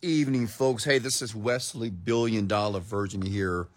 [0.00, 0.84] Evening, folks.
[0.84, 3.68] Hey, this is Wesley Billion Dollar Virgin here.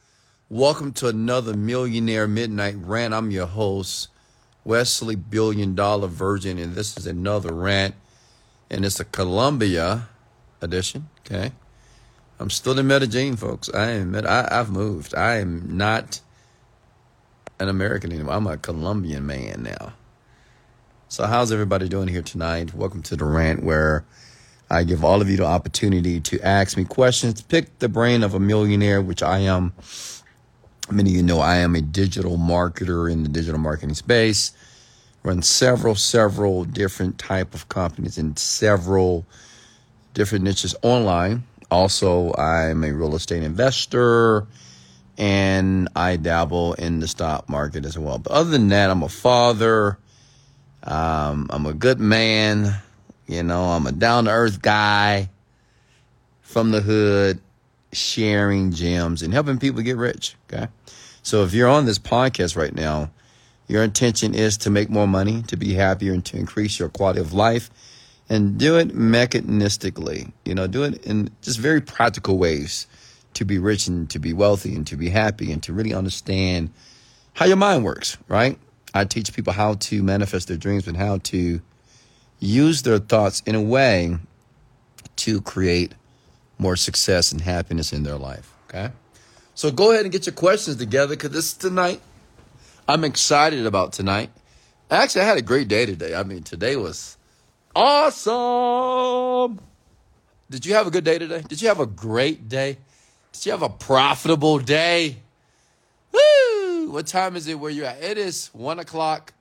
[0.47, 3.13] Welcome to another Millionaire Midnight Rant.
[3.13, 4.07] I'm your host,
[4.63, 7.95] Wesley Billion Dollar Virgin, and this is another rant,
[8.69, 10.07] and it's a Colombia
[10.61, 11.09] edition.
[11.25, 11.51] Okay,
[12.39, 13.69] I'm still in Medellin, folks.
[13.73, 14.15] I am.
[14.15, 15.13] I, I've moved.
[15.13, 16.21] I am not
[17.59, 18.35] an American anymore.
[18.35, 19.93] I'm a Colombian man now.
[21.09, 22.73] So, how's everybody doing here tonight?
[22.73, 24.05] Welcome to the rant where
[24.71, 28.33] I give all of you the opportunity to ask me questions, pick the brain of
[28.33, 29.73] a millionaire, which I am.
[30.89, 34.53] Many of you know I am a digital marketer in the digital marketing space.
[35.23, 39.25] Run several, several different type of companies in several
[40.13, 41.43] different niches online.
[41.69, 44.47] Also, I'm a real estate investor
[45.17, 48.19] and I dabble in the stock market as well.
[48.19, 49.97] But other than that, I'm a father.
[50.83, 52.81] Um, I'm a good man.
[53.31, 55.29] You know, I'm a down to earth guy
[56.41, 57.39] from the hood,
[57.93, 60.35] sharing gems and helping people get rich.
[60.51, 60.67] Okay.
[61.23, 63.09] So if you're on this podcast right now,
[63.69, 67.21] your intention is to make more money, to be happier, and to increase your quality
[67.21, 67.69] of life.
[68.29, 72.85] And do it mechanistically, you know, do it in just very practical ways
[73.33, 76.69] to be rich and to be wealthy and to be happy and to really understand
[77.33, 78.57] how your mind works, right?
[78.93, 81.61] I teach people how to manifest their dreams and how to
[82.41, 84.17] use their thoughts in a way
[85.17, 85.93] to create
[86.57, 88.51] more success and happiness in their life.
[88.67, 88.91] Okay.
[89.55, 92.01] So go ahead and get your questions together because this is tonight,
[92.87, 94.31] I'm excited about tonight.
[94.89, 96.15] Actually, I had a great day today.
[96.15, 97.15] I mean, today was
[97.75, 99.59] awesome.
[100.49, 101.43] Did you have a good day today?
[101.47, 102.77] Did you have a great day?
[103.31, 105.17] Did you have a profitable day?
[106.11, 106.91] Woo!
[106.91, 108.03] What time is it where you're at?
[108.03, 109.33] It is one o'clock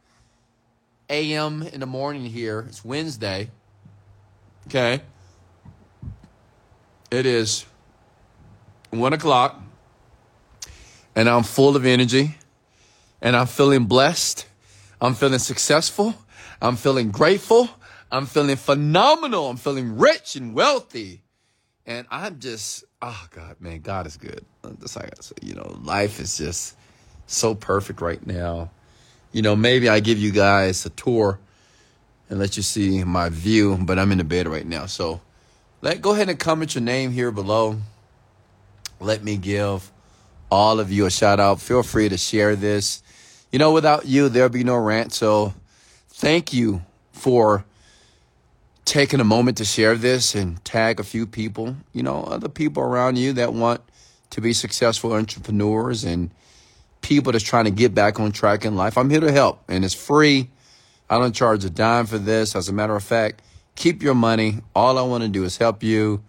[1.10, 1.62] a.m.
[1.62, 2.64] in the morning here.
[2.68, 3.50] It's Wednesday.
[4.68, 5.02] Okay.
[7.10, 7.66] It is
[8.90, 9.60] one o'clock,
[11.16, 12.36] and I'm full of energy,
[13.20, 14.46] and I'm feeling blessed.
[15.00, 16.14] I'm feeling successful.
[16.62, 17.68] I'm feeling grateful.
[18.12, 19.50] I'm feeling phenomenal.
[19.50, 21.22] I'm feeling rich and wealthy.
[21.86, 24.44] And I'm just, oh God, man, God is good.
[24.62, 26.76] That's like I say, you know, life is just
[27.26, 28.70] so perfect right now
[29.32, 31.38] you know, maybe I give you guys a tour
[32.28, 34.86] and let you see my view, but I'm in the bed right now.
[34.86, 35.20] So
[35.82, 37.78] let go ahead and comment your name here below.
[39.00, 39.90] Let me give
[40.50, 41.60] all of you a shout out.
[41.60, 43.02] Feel free to share this.
[43.50, 45.12] You know, without you, there'll be no rant.
[45.12, 45.54] So
[46.08, 47.64] thank you for
[48.84, 52.82] taking a moment to share this and tag a few people, you know, other people
[52.82, 53.80] around you that want
[54.30, 56.30] to be successful entrepreneurs and
[57.00, 58.98] people that's trying to get back on track in life.
[58.98, 60.50] I'm here to help, and it's free.
[61.08, 62.54] I don't charge a dime for this.
[62.54, 63.42] As a matter of fact,
[63.74, 64.58] keep your money.
[64.74, 66.22] All I want to do is help you.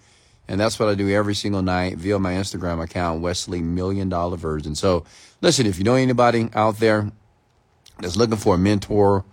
[0.48, 4.38] And that's what I do every single night via my Instagram account, Wesley Million Dollar
[4.38, 4.76] Virgin.
[4.76, 5.06] So
[5.40, 7.10] listen, if you know anybody out there
[8.00, 9.24] that's looking for a mentor,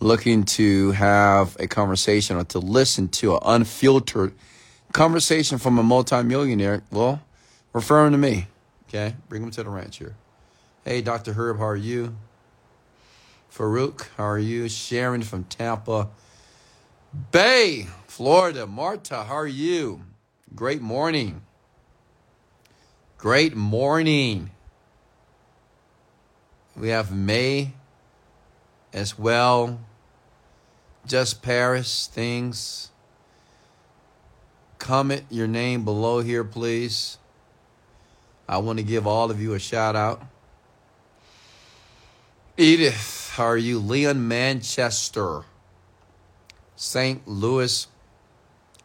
[0.00, 4.34] looking to have a conversation or to listen to an unfiltered
[4.92, 7.22] conversation from a multimillionaire, well,
[7.72, 8.48] refer them to me.
[8.88, 9.14] Okay?
[9.28, 10.14] Bring them to the ranch here.
[10.82, 11.34] Hey, Dr.
[11.34, 12.16] Herb, how are you?
[13.52, 14.66] Farouk, how are you?
[14.66, 16.08] Sharon from Tampa
[17.30, 18.66] Bay, Florida.
[18.66, 20.00] Marta, how are you?
[20.54, 21.42] Great morning.
[23.18, 24.52] Great morning.
[26.74, 27.72] We have May
[28.94, 29.80] as well.
[31.06, 32.90] Just Paris things.
[34.78, 37.18] Comment your name below here, please.
[38.48, 40.22] I want to give all of you a shout out.
[42.60, 43.78] Edith, are you?
[43.78, 45.44] Leon Manchester,
[46.76, 47.26] St.
[47.26, 47.86] Louis,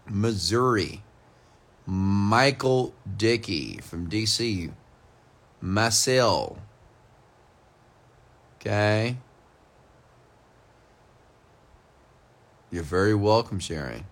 [0.07, 1.03] Missouri.
[1.85, 4.71] Michael Dickey from DC.
[5.59, 6.57] Marcel.
[8.55, 9.17] Okay.
[12.71, 14.05] You're very welcome, Sharon.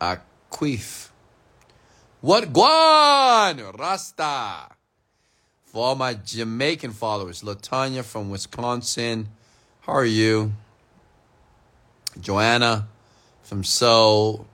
[0.00, 1.10] Aquif.
[2.20, 3.78] What guan?
[3.78, 4.73] Rasta.
[5.74, 9.28] For all my Jamaican followers, Latanya from Wisconsin,
[9.80, 10.52] how are you?
[12.20, 12.86] Joanna
[13.42, 14.46] from Seoul,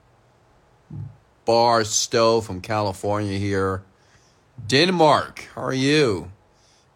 [1.45, 3.83] Barstow from California here.
[4.65, 6.31] Denmark, how are you?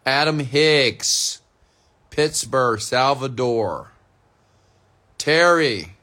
[0.04, 1.40] Adam Hicks,
[2.10, 3.92] Pittsburgh, Salvador.
[5.18, 5.94] Terry,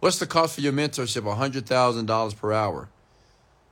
[0.00, 1.24] what's the cost for your mentorship?
[1.24, 2.88] $100,000 per hour.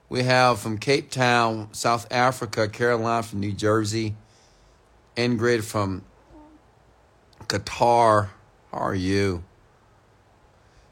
[0.08, 4.14] We have from Cape Town, South Africa, Caroline from New Jersey,
[5.16, 6.04] Ingrid from
[7.46, 8.28] Qatar.
[8.70, 9.42] How are you?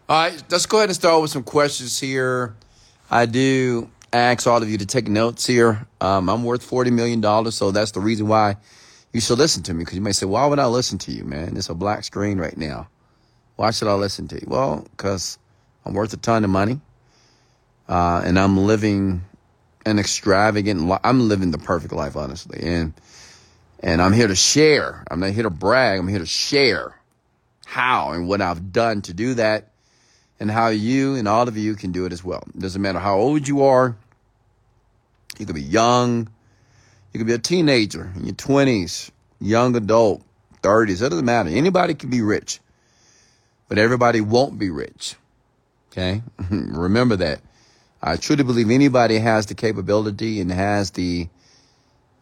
[0.08, 2.54] All right, let's go ahead and start with some questions here.
[3.10, 5.86] I do ask all of you to take notes here.
[6.00, 8.56] Um, I'm worth $40 million, so that's the reason why
[9.12, 9.80] you should listen to me.
[9.80, 11.56] Because you may say, why would I listen to you, man?
[11.56, 12.88] It's a black screen right now.
[13.56, 14.46] Why should I listen to you?
[14.48, 15.38] Well, because
[15.84, 16.80] I'm worth a ton of money.
[17.88, 19.22] Uh, and I'm living
[19.84, 21.00] an extravagant life.
[21.04, 22.60] I'm living the perfect life, honestly.
[22.62, 22.94] And,
[23.80, 25.04] and I'm here to share.
[25.10, 25.98] I'm not here to brag.
[25.98, 26.94] I'm here to share
[27.64, 29.72] how and what I've done to do that
[30.38, 32.42] and how you and all of you can do it as well.
[32.54, 33.96] It doesn't matter how old you are.
[35.38, 36.28] You could be young.
[37.12, 40.22] You could be a teenager in your 20s, young adult,
[40.62, 41.02] 30s.
[41.02, 41.48] It doesn't matter.
[41.48, 42.60] Anybody can be rich,
[43.68, 45.14] but everybody won't be rich.
[45.90, 46.22] Okay?
[46.50, 47.40] Remember that.
[48.02, 51.28] I truly believe anybody has the capability and has the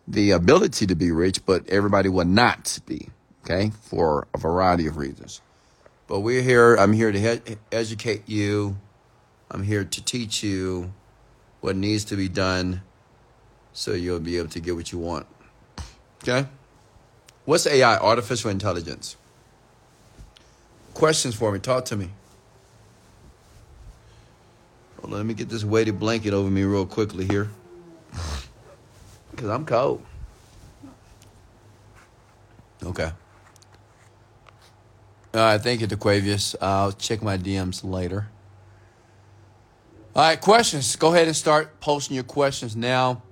[0.06, 3.09] the ability to be rich, but everybody will not be.
[3.44, 5.41] Okay, for a variety of reasons.
[6.06, 6.75] But we're here.
[6.75, 8.77] I'm here to he- educate you.
[9.50, 10.93] I'm here to teach you
[11.61, 12.83] what needs to be done,
[13.73, 15.26] so you'll be able to get what you want.
[16.23, 16.47] Okay.
[17.47, 17.97] What's AI?
[17.97, 19.17] Artificial intelligence.
[20.93, 21.59] Questions for me.
[21.59, 22.11] Talk to me.
[25.02, 27.50] Well, let me get this weighted blanket over me real quickly here.
[29.31, 30.05] Because I'm cold.
[32.82, 33.11] Okay.
[35.32, 36.56] All right, thank you, DeQuavius.
[36.61, 38.29] I'll check my DMs later.
[40.14, 40.97] All right, questions.
[40.97, 43.23] Go ahead and start posting your questions now.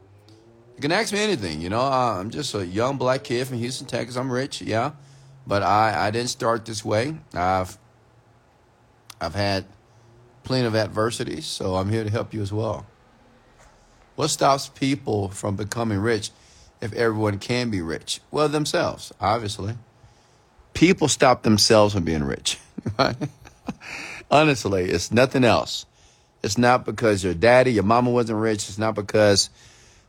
[0.77, 1.61] You can ask me anything.
[1.61, 4.17] You know, uh, I'm just a young black kid from Houston, Texas.
[4.17, 4.93] I'm rich, yeah,
[5.45, 7.17] but I, I didn't start this way.
[7.35, 7.77] I've
[9.21, 9.65] I've had
[10.49, 12.87] plenty of adversities, so I'm here to help you as well.
[14.17, 16.31] What stops people from becoming rich
[16.81, 18.21] if everyone can be rich?
[18.31, 19.75] Well, themselves, obviously.
[20.73, 22.59] People stop themselves from being rich.
[24.31, 25.85] Honestly, it's nothing else.
[26.43, 28.71] It's not because your daddy, your mama wasn't rich.
[28.71, 29.51] It's not because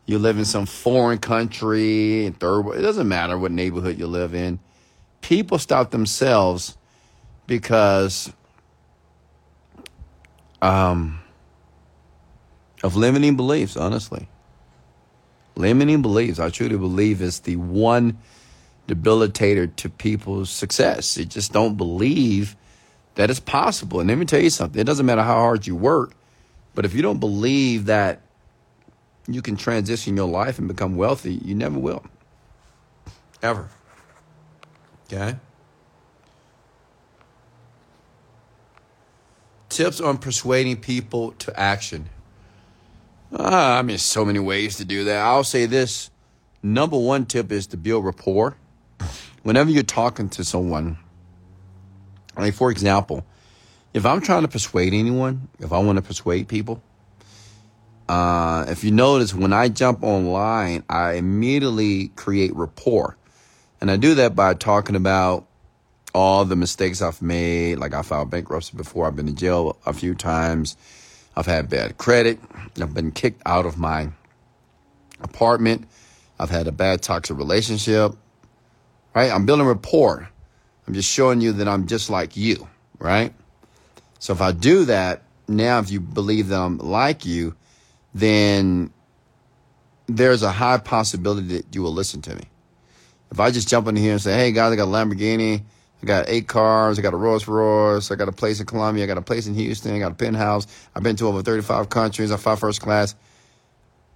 [0.06, 2.80] you live in some foreign country in third world.
[2.80, 4.60] It doesn't matter what neighborhood you live in.
[5.20, 6.78] People stop themselves
[7.46, 8.32] because
[10.62, 11.20] um,
[12.84, 14.28] of limiting beliefs, honestly.
[15.56, 18.18] Limiting beliefs, I truly believe, is the one
[18.88, 21.16] debilitator to people's success.
[21.16, 22.56] They just don't believe
[23.16, 24.00] that it's possible.
[24.00, 26.14] And let me tell you something it doesn't matter how hard you work,
[26.76, 28.22] but if you don't believe that
[29.28, 32.04] you can transition your life and become wealthy, you never will.
[33.42, 33.70] Ever.
[35.06, 35.36] Okay?
[39.70, 42.10] Tips on persuading people to action.
[43.32, 45.24] Uh, I mean, so many ways to do that.
[45.24, 46.10] I'll say this
[46.64, 48.58] number one tip is to build rapport.
[49.44, 50.98] Whenever you're talking to someone,
[52.36, 53.26] like for example,
[53.94, 56.82] if I'm trying to persuade anyone, if I want to persuade people,
[58.08, 63.18] uh, if you notice, when I jump online, I immediately create rapport.
[63.80, 65.48] And I do that by talking about
[66.14, 67.78] all the mistakes I've made.
[67.78, 69.08] Like I filed bankruptcy before.
[69.08, 70.78] I've been in jail a few times.
[71.36, 72.40] I've had bad credit.
[72.82, 74.10] I've been kicked out of my
[75.22, 75.88] apartment.
[76.40, 78.14] I've had a bad toxic relationship.
[79.14, 79.32] Right?
[79.32, 80.30] I'm building rapport.
[80.88, 82.68] I'm just showing you that I'm just like you.
[82.98, 83.34] Right?
[84.20, 87.56] So if I do that, now if you believe that I'm like you,
[88.14, 88.92] then
[90.08, 92.44] there's a high possibility that you will listen to me.
[93.32, 95.62] If I just jump in here and say, hey guys, I got a Lamborghini,
[96.02, 96.98] I got eight cars.
[96.98, 98.12] I got a Rolls Royce.
[98.12, 99.04] I got a place in Colombia.
[99.04, 99.94] I got a place in Houston.
[99.94, 100.66] I got a penthouse.
[100.96, 102.32] I've been to over 35 countries.
[102.32, 103.16] I fly first class.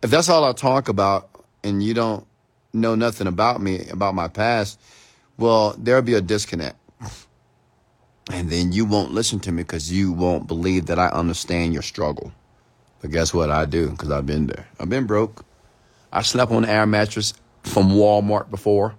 [0.01, 1.29] If that's all I talk about
[1.63, 2.25] and you don't
[2.73, 4.79] know nothing about me, about my past,
[5.37, 6.77] well, there'll be a disconnect.
[8.31, 11.81] And then you won't listen to me because you won't believe that I understand your
[11.81, 12.31] struggle.
[13.01, 13.51] But guess what?
[13.51, 14.65] I do because I've been there.
[14.79, 15.45] I've been broke.
[16.11, 18.95] I slept on an air mattress from Walmart before.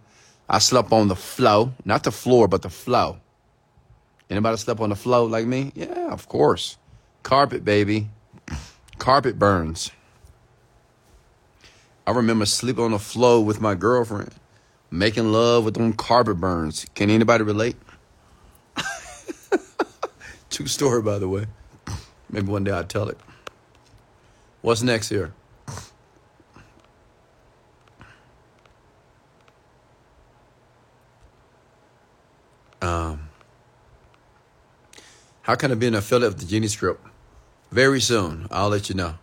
[0.48, 3.18] I slept on the flow, not the floor, but the flow.
[4.28, 5.72] Anybody slept on the flow like me?
[5.74, 6.76] Yeah, of course.
[7.22, 8.08] Carpet, baby.
[8.98, 9.90] Carpet burns.
[12.06, 14.34] I remember sleeping on the floor with my girlfriend,
[14.90, 16.86] making love with them carpet burns.
[16.94, 17.76] Can anybody relate?
[20.50, 21.46] True story, by the way.
[22.28, 23.18] Maybe one day I'll tell it.
[24.60, 25.32] What's next here?
[32.84, 33.28] Um,
[35.42, 37.04] how can I be an affiliate of the Genie Script?
[37.70, 38.46] Very soon.
[38.50, 39.14] I'll let you know.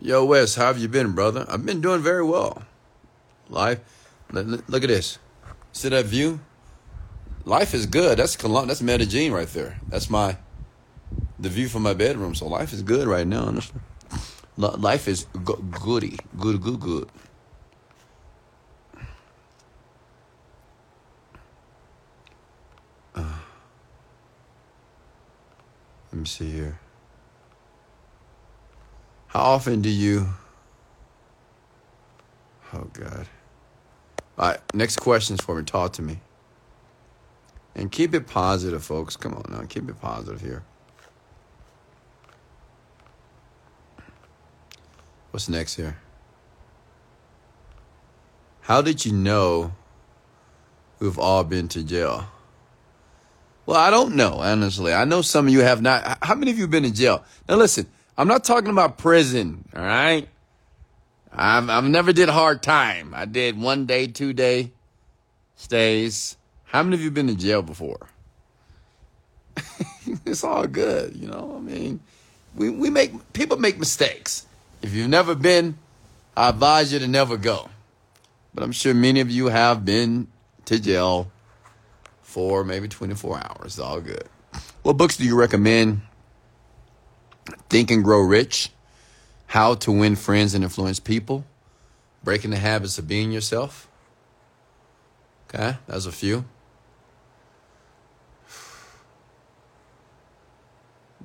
[0.00, 1.46] Yo, Wes, how have you been, brother?
[1.48, 2.62] I've been doing very well.
[3.48, 3.80] Life.
[4.30, 5.18] Look at this.
[5.72, 6.40] See that view?
[7.44, 8.18] life is good.
[8.18, 9.78] That's Colum- That's Medellin right there.
[9.88, 10.36] That's my
[11.38, 12.34] the view from my bedroom.
[12.34, 13.54] So life is good right now.
[14.56, 17.08] Life is go- goody, good, good, good.
[26.14, 26.78] Let me see here.
[29.26, 30.28] How often do you?
[32.72, 33.26] Oh God.
[34.38, 35.64] All right, next questions for me.
[35.64, 36.20] Talk to me.
[37.74, 39.16] And keep it positive, folks.
[39.16, 40.62] Come on now, keep it positive here.
[45.32, 45.96] What's next here?
[48.60, 49.72] How did you know
[51.00, 52.28] we've all been to jail?
[53.66, 54.92] Well, I don't know, honestly.
[54.92, 56.18] I know some of you have not.
[56.22, 57.24] How many of you have been in jail?
[57.48, 60.28] Now, listen, I'm not talking about prison, all right?
[61.32, 63.12] I've, I've never did hard time.
[63.14, 64.70] I did one day, two day
[65.56, 66.36] stays.
[66.64, 68.08] How many of you been in jail before?
[70.26, 71.54] it's all good, you know.
[71.56, 72.00] I mean,
[72.54, 74.46] we, we make people make mistakes.
[74.82, 75.78] If you've never been,
[76.36, 77.70] I advise you to never go.
[78.52, 80.28] But I'm sure many of you have been
[80.66, 81.30] to jail
[82.34, 83.66] for maybe 24 hours.
[83.66, 84.28] It's all good.
[84.82, 86.00] What books do you recommend?
[87.68, 88.70] Think and Grow Rich
[89.46, 91.44] how to win friends and influence people,
[92.24, 93.86] breaking the habits of being yourself.
[95.46, 96.44] Okay, that's a few.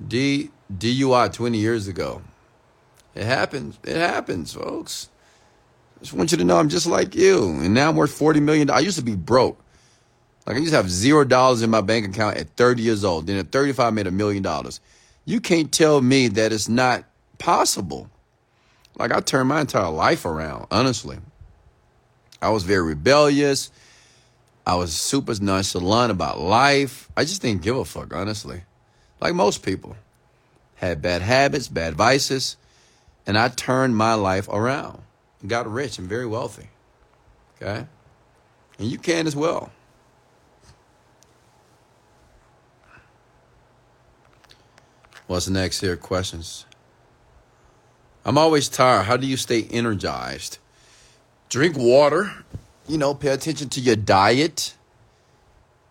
[0.06, 2.22] D DUI 20 years ago.
[3.16, 3.80] It happens.
[3.82, 5.08] It happens, folks.
[5.96, 7.46] I just want you to know I'm just like you.
[7.46, 8.70] And now I'm worth 40 million.
[8.70, 9.60] I used to be broke.
[10.50, 13.28] Like I used to have zero dollars in my bank account at 30 years old.
[13.28, 14.80] Then at 35 I made a million dollars.
[15.24, 17.04] You can't tell me that it's not
[17.38, 18.10] possible.
[18.98, 21.18] Like I turned my entire life around, honestly.
[22.42, 23.70] I was very rebellious.
[24.66, 27.08] I was super nonchalant about life.
[27.16, 28.62] I just didn't give a fuck, honestly.
[29.20, 29.94] Like most people.
[30.74, 32.56] Had bad habits, bad vices,
[33.24, 35.00] and I turned my life around.
[35.46, 36.70] Got rich and very wealthy.
[37.62, 37.86] Okay?
[38.80, 39.70] And you can as well.
[45.30, 45.96] What's next here?
[45.96, 46.66] Questions?
[48.24, 49.04] I'm always tired.
[49.04, 50.58] How do you stay energized?
[51.48, 52.32] Drink water.
[52.88, 54.74] You know, pay attention to your diet.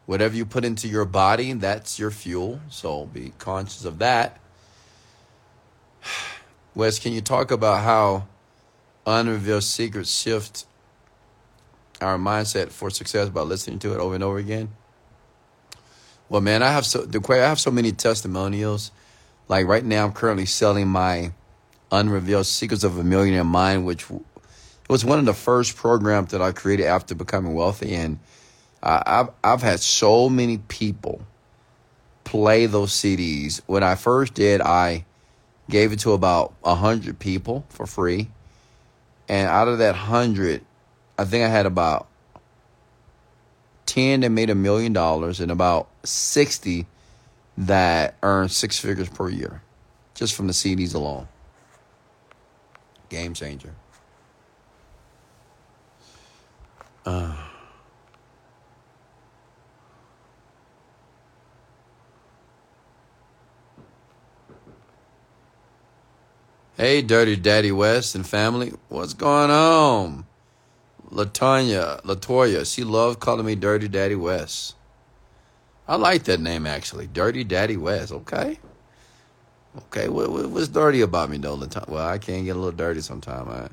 [0.08, 2.60] Whatever you put into your body, that's your fuel.
[2.67, 4.41] So be conscious of that.
[6.75, 8.27] Wes, can you talk about how
[9.05, 10.65] unrevealed secrets shift
[12.01, 14.67] our mindset for success by listening to it over and over again?
[16.27, 18.91] Well, man, I have so the I have so many testimonials.
[19.50, 21.34] Like right now, I'm currently selling my
[21.91, 24.06] Unrevealed Secrets of a Millionaire Mind, which
[24.88, 27.96] was one of the first programs that I created after becoming wealthy.
[27.96, 28.20] And
[28.84, 31.22] I've, I've had so many people
[32.24, 33.60] play those CDs.
[33.65, 35.06] When I first did, I
[35.68, 38.29] gave it to about 100 people for free.
[39.27, 40.63] And out of that 100,
[41.18, 42.08] I think I had about
[43.88, 46.86] 10 that made a million dollars and about 60
[47.60, 49.62] that earned six figures per year
[50.16, 51.28] just from the CDs alone.
[53.10, 53.75] Game changer.
[57.06, 57.36] Uh.
[66.78, 70.25] Hey, Dirty Daddy West and family, what's going on?
[71.12, 74.75] Latonya, Latoya, she loves calling me Dirty Daddy West.
[75.89, 78.12] I like that name actually, Dirty Daddy West.
[78.12, 78.60] Okay.
[79.75, 81.60] Okay, what, what, what's dirty about me though?
[81.88, 83.48] Well, I can get a little dirty sometime.
[83.48, 83.72] Right?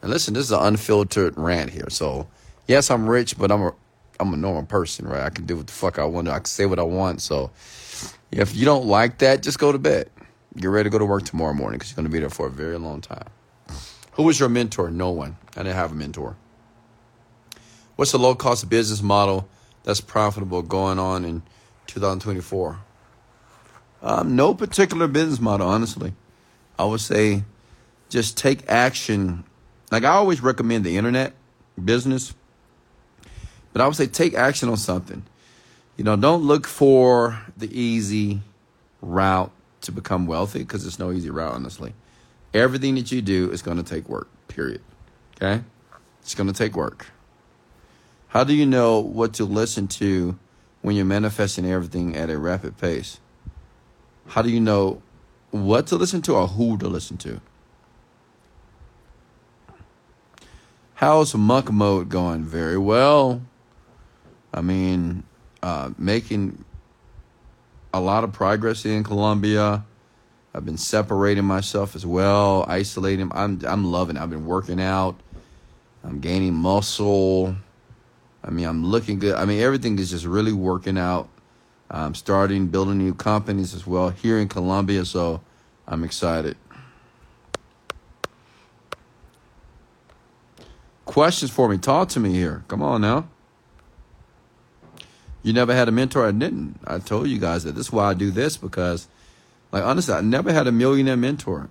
[0.00, 1.90] And listen, this is an unfiltered rant here.
[1.90, 2.28] So,
[2.66, 3.74] yes, I'm rich, but I'm a
[4.18, 5.22] I'm a normal person, right?
[5.22, 6.28] I can do what the fuck I want.
[6.28, 7.20] I can say what I want.
[7.20, 7.50] So,
[8.30, 10.08] if you don't like that, just go to bed.
[10.56, 12.46] Get ready to go to work tomorrow morning because you're going to be there for
[12.46, 13.28] a very long time.
[14.12, 14.90] Who was your mentor?
[14.90, 15.36] No one.
[15.56, 16.36] I didn't have a mentor.
[17.96, 19.46] What's the low cost business model
[19.84, 21.42] that's profitable going on in
[21.90, 22.78] 2024?
[24.02, 26.14] Um, no particular business model, honestly.
[26.78, 27.44] I would say
[28.08, 29.44] just take action.
[29.90, 31.34] Like I always recommend the internet
[31.82, 32.34] business,
[33.72, 35.22] but I would say take action on something.
[35.96, 38.40] You know, don't look for the easy
[39.02, 41.92] route to become wealthy because it's no easy route, honestly.
[42.54, 44.80] Everything that you do is going to take work, period.
[45.36, 45.62] Okay?
[46.22, 47.06] It's going to take work.
[48.28, 50.38] How do you know what to listen to
[50.82, 53.20] when you're manifesting everything at a rapid pace?
[54.28, 55.02] How do you know
[55.50, 57.40] what to listen to or who to listen to?
[60.94, 62.44] How's monk mode going?
[62.44, 63.42] Very well.
[64.52, 65.24] I mean,
[65.62, 66.64] uh, making
[67.92, 69.84] a lot of progress in Colombia.
[70.54, 73.30] I've been separating myself as well, isolating.
[73.32, 74.16] I'm I'm loving.
[74.16, 74.22] It.
[74.22, 75.16] I've been working out.
[76.04, 77.56] I'm gaining muscle.
[78.42, 79.34] I mean, I'm looking good.
[79.34, 81.28] I mean, everything is just really working out.
[81.90, 85.40] I'm starting building new companies as well here in Colombia, so
[85.86, 86.56] I'm excited.
[91.04, 91.76] Questions for me?
[91.76, 92.64] Talk to me here.
[92.68, 93.28] Come on now.
[95.42, 96.26] You never had a mentor?
[96.26, 96.78] I didn't.
[96.86, 99.08] I told you guys that this is why I do this because,
[99.72, 101.68] like, honestly, I never had a millionaire mentor.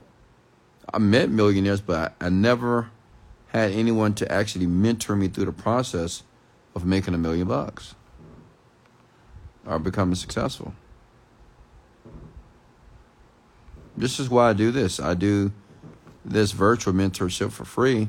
[0.93, 2.89] I met millionaires, but I, I never
[3.47, 6.23] had anyone to actually mentor me through the process
[6.79, 7.93] of making a million bucks
[9.65, 10.73] or becoming successful.
[13.97, 14.97] This is why I do this.
[14.99, 15.51] I do
[16.23, 18.07] this virtual mentorship for free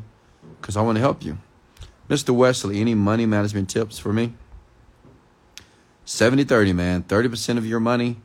[0.61, 1.39] because I want to help you.
[2.09, 2.31] Mr.
[2.31, 4.35] Wesley, any money management tips for me?
[6.05, 7.03] 70 30, man.
[7.03, 8.19] 30% of your money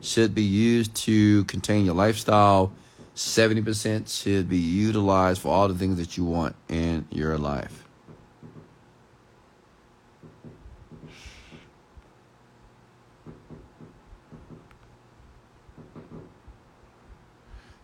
[0.00, 2.72] should be used to contain your lifestyle.
[3.16, 7.89] 70% should be utilized for all the things that you want in your life.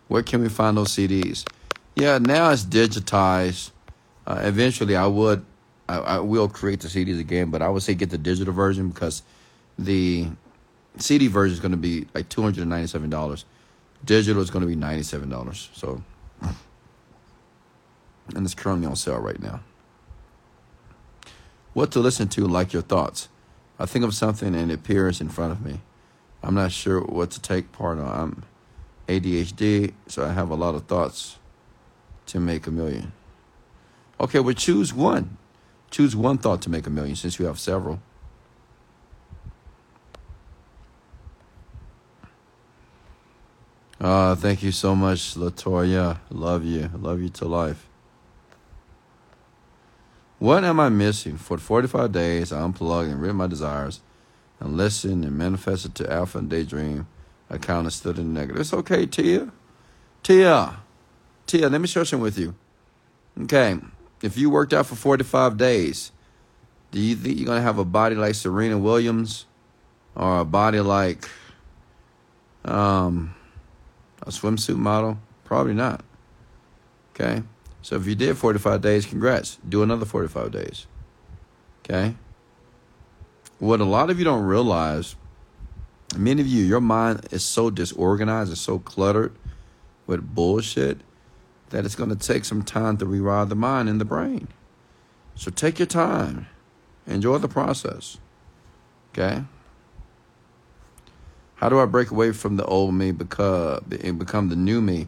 [0.07, 1.45] Where can we find those CDs?
[1.95, 3.71] Yeah, now it's digitized.
[4.25, 5.45] Uh, eventually, I would,
[5.89, 8.89] I, I, will create the CDs again, but I would say get the digital version
[8.89, 9.23] because
[9.79, 10.27] the
[10.97, 13.45] CD version is going to be like two hundred and ninety-seven dollars.
[14.03, 15.69] Digital is going to be ninety-seven dollars.
[15.73, 16.03] So,
[16.41, 19.61] and it's currently on sale right now.
[21.73, 22.47] What to listen to?
[22.47, 23.29] Like your thoughts.
[23.79, 25.81] I think of something and it appears in front of me.
[26.41, 28.19] I'm not sure what to take part on.
[28.19, 28.43] I'm
[29.07, 31.37] ADHD, so I have a lot of thoughts
[32.27, 33.11] to make a million.
[34.19, 35.37] Okay, well, choose one.
[35.89, 38.01] Choose one thought to make a million since you have several.
[43.99, 46.19] Uh, thank you so much, Latoya.
[46.29, 46.89] Love you.
[46.93, 47.87] Love you to life.
[50.39, 51.37] What am I missing?
[51.37, 54.01] For 45 days, I unplugged and rid my desires
[54.59, 57.07] and listened and manifested to Alpha and Daydream.
[57.49, 58.61] I counted stood in the negative.
[58.61, 59.51] It's okay, Tia.
[60.23, 60.77] Tia.
[61.45, 62.55] Tia, let me share something with you.
[63.43, 63.77] Okay.
[64.21, 66.11] If you worked out for 45 days,
[66.91, 69.45] do you think you're going to have a body like Serena Williams
[70.15, 71.29] or a body like
[72.65, 73.35] um,
[74.23, 75.19] a swimsuit model?
[75.45, 76.03] Probably not.
[77.13, 77.43] Okay?
[77.81, 79.57] So if you did 45 days, congrats.
[79.67, 80.87] Do another 45 days.
[81.85, 82.15] Okay?
[83.59, 85.15] What a lot of you don't realize,
[86.17, 89.35] many of you, your mind is so disorganized, it's so cluttered
[90.05, 91.01] with bullshit
[91.69, 94.47] that it's going to take some time to rewire the mind and the brain.
[95.35, 96.47] So take your time.
[97.05, 98.17] Enjoy the process.
[99.13, 99.43] Okay?
[101.55, 105.07] How do I break away from the old me because and become the new me?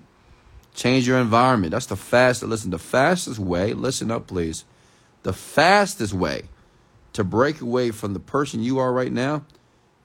[0.74, 1.72] Change your environment.
[1.72, 2.50] That's the fastest.
[2.50, 4.66] Listen, the fastest way, listen up, please.
[5.24, 6.44] The fastest way
[7.14, 9.44] to break away from the person you are right now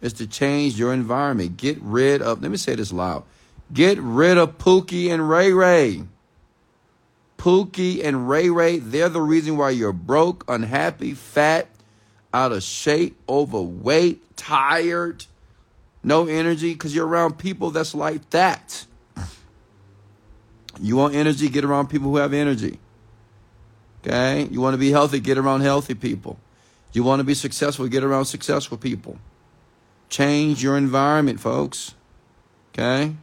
[0.00, 1.56] is to change your environment.
[1.56, 3.24] Get rid of, let me say this loud.
[3.72, 6.04] Get rid of Pookie and Ray Ray.
[7.38, 11.68] Pookie and Ray Ray, they're the reason why you're broke, unhappy, fat,
[12.32, 15.26] out of shape, overweight, tired
[16.04, 18.84] no energy because you're around people that's like that.
[20.80, 22.78] You want energy, get around people who have energy.
[24.02, 24.46] Okay?
[24.50, 26.38] You want to be healthy, get around healthy people.
[26.92, 29.18] You want to be successful, get around successful people.
[30.14, 31.96] Change your environment, folks.
[32.68, 33.16] Okay?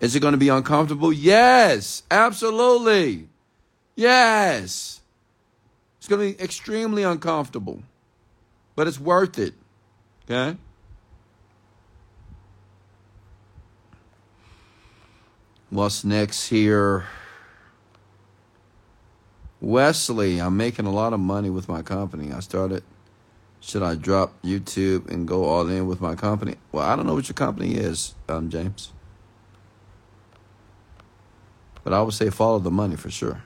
[0.00, 1.12] Is it going to be uncomfortable?
[1.12, 3.28] Yes, absolutely.
[3.94, 5.00] Yes.
[5.98, 7.84] It's going to be extremely uncomfortable,
[8.74, 9.54] but it's worth it.
[10.28, 10.58] Okay?
[15.70, 17.06] What's next here?
[19.60, 22.32] Wesley, I'm making a lot of money with my company.
[22.32, 22.82] I started.
[23.66, 26.54] Should I drop YouTube and go all in with my company?
[26.70, 28.92] Well, I don't know what your company is, um, James.
[31.82, 33.42] But I would say follow the money for sure.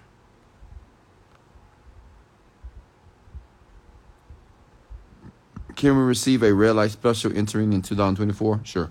[5.74, 8.60] Can we receive a red light special entering in 2024?
[8.64, 8.90] Sure.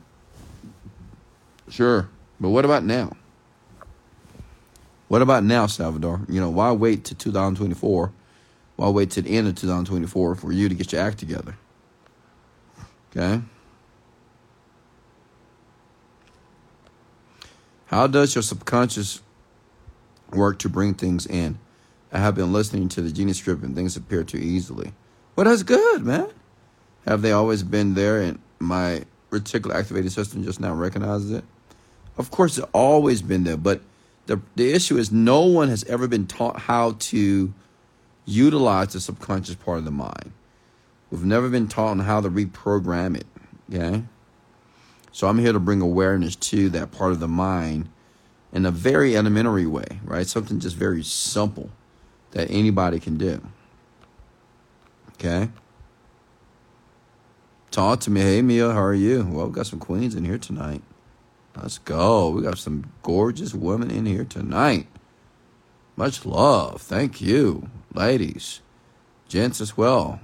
[1.69, 2.09] Sure.
[2.39, 3.15] But what about now?
[5.09, 6.21] What about now, Salvador?
[6.27, 8.13] You know, why wait to 2024?
[8.79, 11.57] Why wait to the end of 2024 for you to get your act together?
[13.11, 13.41] Okay?
[17.87, 19.21] How does your subconscious
[20.31, 21.59] work to bring things in?
[22.13, 24.93] I have been listening to the Genius Script and things appear too easily.
[25.35, 26.29] Well, that's good, man.
[27.05, 31.43] Have they always been there and my reticular activating system just now recognizes it?
[32.17, 33.81] Of course, it's always been there, but
[34.27, 37.53] the, the issue is no one has ever been taught how to
[38.29, 40.31] utilize the subconscious part of the mind.
[41.11, 43.25] We've never been taught on how to reprogram it.
[43.73, 44.03] Okay?
[45.11, 47.89] So I'm here to bring awareness to that part of the mind
[48.53, 50.27] in a very elementary way, right?
[50.27, 51.69] Something just very simple
[52.31, 53.41] that anybody can do.
[55.13, 55.49] Okay?
[57.71, 58.21] Talk to me.
[58.21, 59.27] Hey, Mia, how are you?
[59.29, 60.81] Well, we got some queens in here tonight.
[61.55, 62.29] Let's go.
[62.29, 64.87] We got some gorgeous women in here tonight.
[65.99, 66.81] Much love.
[66.81, 68.62] Thank you, ladies,
[69.27, 70.21] gents as well.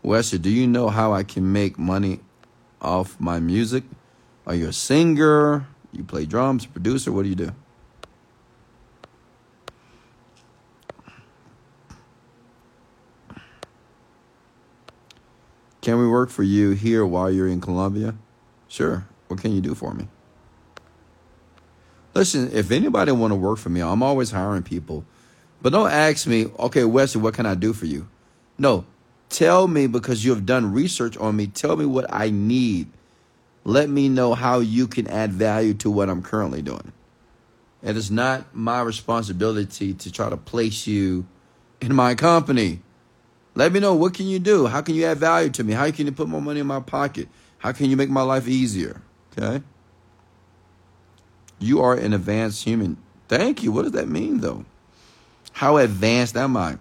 [0.00, 2.20] Wesley, do you know how I can make money
[2.80, 3.82] off my music?
[4.46, 5.66] Are you a singer?
[5.90, 7.10] You play drums, producer?
[7.10, 7.52] What do you do?
[15.80, 18.14] Can we work for you here while you're in Colombia?
[18.68, 19.04] Sure.
[19.26, 20.06] What can you do for me?
[22.14, 25.04] Listen, if anybody want to work for me, I'm always hiring people.
[25.62, 28.08] But don't ask me, okay, Wesley, what can I do for you?
[28.58, 28.84] No,
[29.28, 31.46] tell me because you have done research on me.
[31.46, 32.88] Tell me what I need.
[33.64, 36.92] Let me know how you can add value to what I'm currently doing.
[37.82, 41.26] It is not my responsibility to try to place you
[41.80, 42.80] in my company.
[43.54, 44.66] Let me know what can you do?
[44.66, 45.72] How can you add value to me?
[45.72, 47.28] How can you put more money in my pocket?
[47.58, 49.02] How can you make my life easier?
[49.36, 49.62] Okay?
[51.60, 52.96] You are an advanced human.
[53.28, 53.70] Thank you.
[53.70, 54.64] What does that mean though?
[55.52, 56.78] How advanced am I?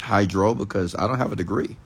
[0.00, 1.76] Hydro because I don't have a degree.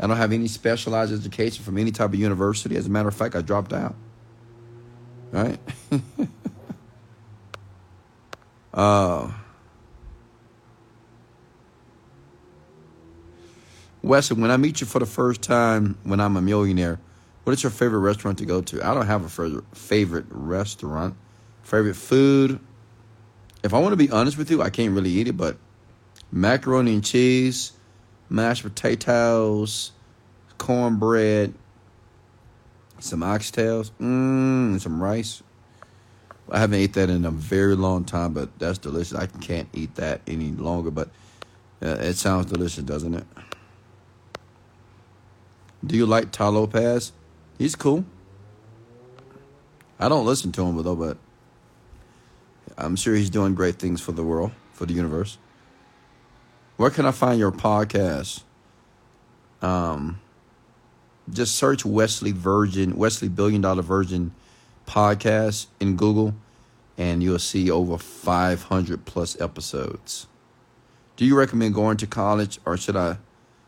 [0.00, 2.76] I don't have any specialized education from any type of university.
[2.76, 3.94] As a matter of fact, I dropped out.
[5.32, 5.58] Right?
[8.74, 9.30] uh
[14.02, 17.00] Wesley, when I meet you for the first time when I'm a millionaire,
[17.44, 18.84] what is your favorite restaurant to go to?
[18.84, 21.14] I don't have a favorite restaurant.
[21.62, 22.58] Favorite food?
[23.62, 25.56] If I want to be honest with you, I can't really eat it, but
[26.32, 27.72] macaroni and cheese,
[28.28, 29.92] mashed potatoes,
[30.58, 31.54] cornbread,
[32.98, 35.42] some oxtails, mmm, some rice.
[36.50, 39.16] I haven't ate that in a very long time, but that's delicious.
[39.16, 41.08] I can't eat that any longer, but
[41.82, 43.24] uh, it sounds delicious, doesn't it?
[45.86, 47.12] Do you like Tai Lopez?
[47.58, 48.04] He's cool.
[49.98, 51.18] I don't listen to him though, but
[52.76, 55.38] I'm sure he's doing great things for the world, for the universe.
[56.76, 58.42] Where can I find your podcast?
[59.62, 60.20] Um,
[61.30, 64.34] just search Wesley Virgin, Wesley Billion Dollar Virgin
[64.86, 66.34] podcast in Google,
[66.98, 70.26] and you'll see over 500 plus episodes.
[71.16, 73.18] Do you recommend going to college, or should I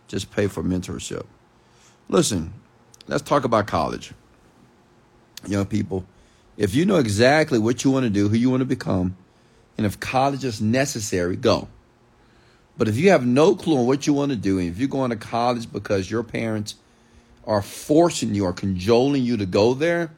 [0.09, 1.25] just pay for mentorship?
[2.09, 2.53] Listen,
[3.07, 4.12] let's talk about college.
[5.47, 6.05] Young people,
[6.57, 9.16] if you know exactly what you want to do, who you want to become,
[9.77, 11.69] and if college is necessary, go.
[12.79, 14.88] But if you have no clue on what you want to do, and if you're
[14.88, 16.75] going to college because your parents
[17.47, 20.11] are forcing you or cajoling you to go there,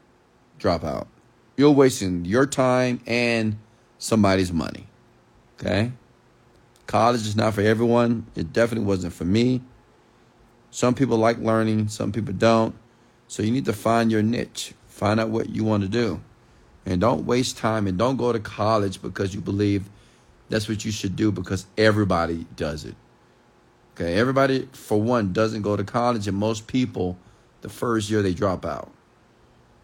[0.58, 1.06] drop out.
[1.56, 3.58] You're wasting your time and
[3.98, 4.86] somebody's money.
[5.58, 5.92] Okay?
[6.86, 8.26] College is not for everyone.
[8.34, 9.60] It definitely wasn't for me.
[10.70, 12.74] Some people like learning, some people don't.
[13.26, 16.20] So you need to find your niche, find out what you want to do.
[16.86, 19.88] And don't waste time and don't go to college because you believe
[20.48, 22.94] that's what you should do because everybody does it.
[23.94, 27.18] Okay, everybody, for one, doesn't go to college, and most people,
[27.62, 28.90] the first year they drop out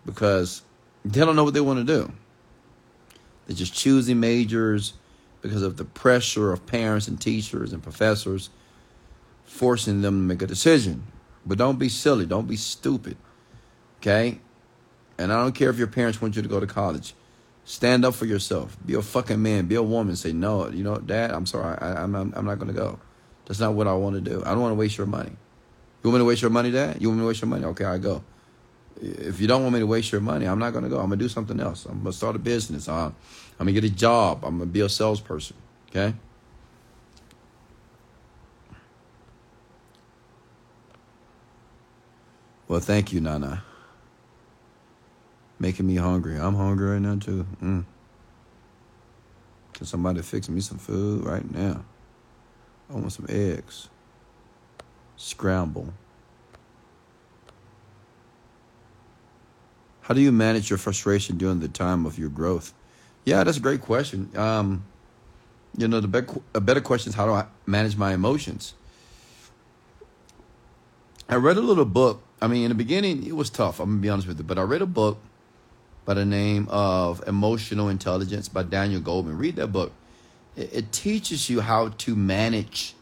[0.07, 0.63] because
[1.05, 2.13] they don't know what they want to do.
[3.47, 4.95] They're just choosing majors
[5.43, 8.51] because of the pressure of parents and teachers and professors
[9.55, 11.05] forcing them to make a decision.
[11.47, 12.27] But don't be silly.
[12.27, 13.17] Don't be stupid.
[14.01, 14.41] Okay?
[15.17, 17.15] And I don't care if your parents want you to go to college.
[17.65, 18.77] Stand up for yourself.
[18.85, 19.67] Be a fucking man.
[19.67, 20.17] Be a woman.
[20.17, 21.79] Say, no, you know, dad, I'm sorry.
[21.79, 22.99] I, am I'm, I'm not going to go.
[23.47, 24.43] That's not what I want to do.
[24.45, 25.31] I don't want to waste your money.
[26.03, 27.01] You want me to waste your money, dad?
[27.01, 27.65] You want me to waste your money?
[27.65, 28.25] Okay, I go.
[29.01, 30.99] If you don't want me to waste your money, I'm not going to go.
[30.99, 31.87] I'm going to do something else.
[31.87, 32.89] I'm going to start a business.
[32.89, 33.15] Uh, I'm,
[33.61, 34.45] I'm going to get a job.
[34.45, 35.57] I'm going to be a salesperson.
[35.91, 36.15] Okay?
[42.67, 43.63] Well, thank you, Nana.
[45.59, 46.37] Making me hungry.
[46.37, 47.47] I'm hungry right now, too.
[47.63, 47.85] Mm.
[49.75, 51.85] Can somebody fix me some food right now?
[52.91, 53.89] I want some eggs.
[55.17, 55.93] Scramble.
[60.03, 62.75] How do you manage your frustration during the time of your growth?
[63.25, 64.31] Yeah, that's a great question.
[64.37, 64.85] Um,
[65.77, 68.75] you know, the be- a better question is how do I manage my emotions?
[71.29, 72.23] I read a little book.
[72.45, 73.81] I mean, in the beginning, it was tough.
[73.81, 75.17] I'm gonna be honest with you, but I read a book
[76.05, 79.39] by the name of Emotional Intelligence by Daniel Goleman.
[79.39, 79.93] Read that book.
[80.55, 82.97] It, it teaches you how to manage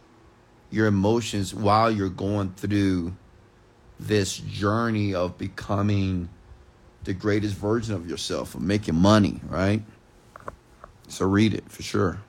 [0.71, 3.17] your emotions while you're going through
[3.99, 6.29] this journey of becoming
[7.03, 9.83] the greatest version of yourself, of making money, right?
[11.09, 12.21] So read it for sure.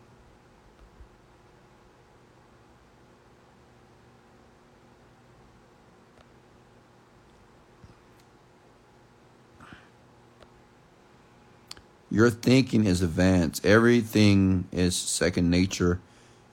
[12.14, 13.66] Your thinking is advanced.
[13.66, 16.00] Everything is second nature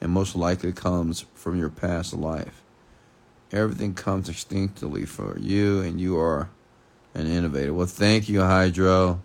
[0.01, 2.63] and most likely comes from your past life.
[3.53, 6.49] Everything comes instinctively for you, and you are
[7.13, 7.75] an innovator.
[7.75, 9.21] Well, thank you, Hydro.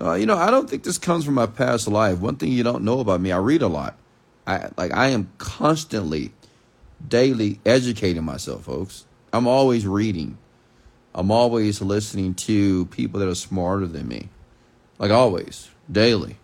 [0.00, 2.20] Uh, you know, I don't think this comes from my past life.
[2.20, 3.96] One thing you don't know about me, I read a lot.
[4.46, 6.30] I like I am constantly,
[7.08, 9.04] daily educating myself, folks.
[9.32, 10.38] I'm always reading.
[11.12, 14.28] I'm always listening to people that are smarter than me.
[15.00, 16.36] Like always, daily.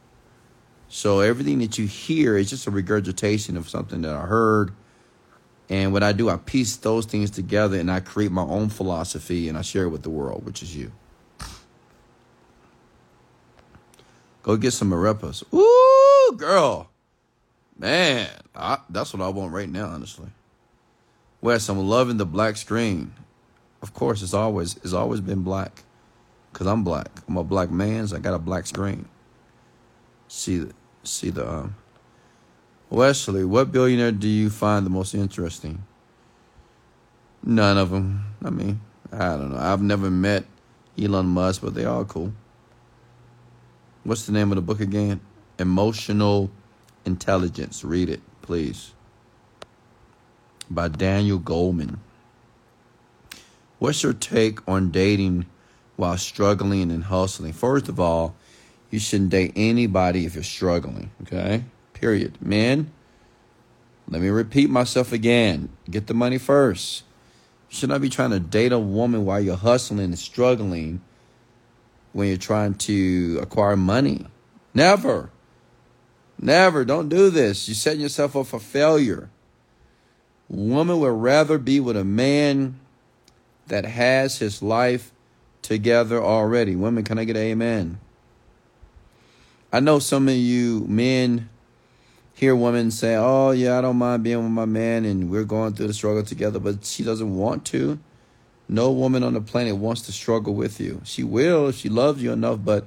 [0.88, 4.72] So everything that you hear is just a regurgitation of something that I heard.
[5.68, 9.50] And what I do, I piece those things together and I create my own philosophy
[9.50, 10.90] and I share it with the world, which is you.
[14.42, 15.44] Go get some arepas.
[15.52, 16.88] Ooh, girl.
[17.78, 20.28] Man, I, that's what I want right now, honestly.
[21.42, 23.12] Wes, I'm loving the black screen.
[23.82, 25.82] Of course, it's always it's always been black.
[26.56, 27.10] Cause I'm black.
[27.28, 29.06] I'm a black man, so I got a black screen.
[30.26, 31.76] See the see the um,
[32.88, 35.84] Wesley, what billionaire do you find the most interesting?
[37.44, 38.24] None of them.
[38.42, 38.80] I mean,
[39.12, 39.58] I don't know.
[39.58, 40.46] I've never met
[40.98, 42.32] Elon Musk, but they are cool.
[44.04, 45.20] What's the name of the book again?
[45.58, 46.50] Emotional
[47.04, 47.84] Intelligence.
[47.84, 48.94] Read it, please.
[50.70, 51.98] By Daniel Goleman.
[53.78, 55.44] What's your take on dating
[55.96, 57.52] while struggling and hustling?
[57.52, 58.35] First of all,
[58.90, 61.64] you shouldn't date anybody if you're struggling, okay?
[61.92, 62.40] Period.
[62.40, 62.92] Men,
[64.09, 65.70] let me repeat myself again.
[65.90, 67.02] Get the money first.
[67.70, 71.00] You should not be trying to date a woman while you're hustling and struggling
[72.12, 74.26] when you're trying to acquire money.
[74.72, 75.30] Never.
[76.38, 76.85] Never.
[76.85, 77.66] Don't do this.
[77.66, 79.30] You're setting yourself up for failure.
[80.48, 82.78] Woman would rather be with a man
[83.66, 85.11] that has his life
[85.66, 86.76] together already.
[86.76, 87.98] Women, can I get amen?
[89.72, 91.48] I know some of you men
[92.35, 95.74] hear women say, Oh, yeah, I don't mind being with my man and we're going
[95.74, 97.98] through the struggle together, but she doesn't want to.
[98.68, 101.00] No woman on the planet wants to struggle with you.
[101.05, 102.87] She will if she loves you enough, but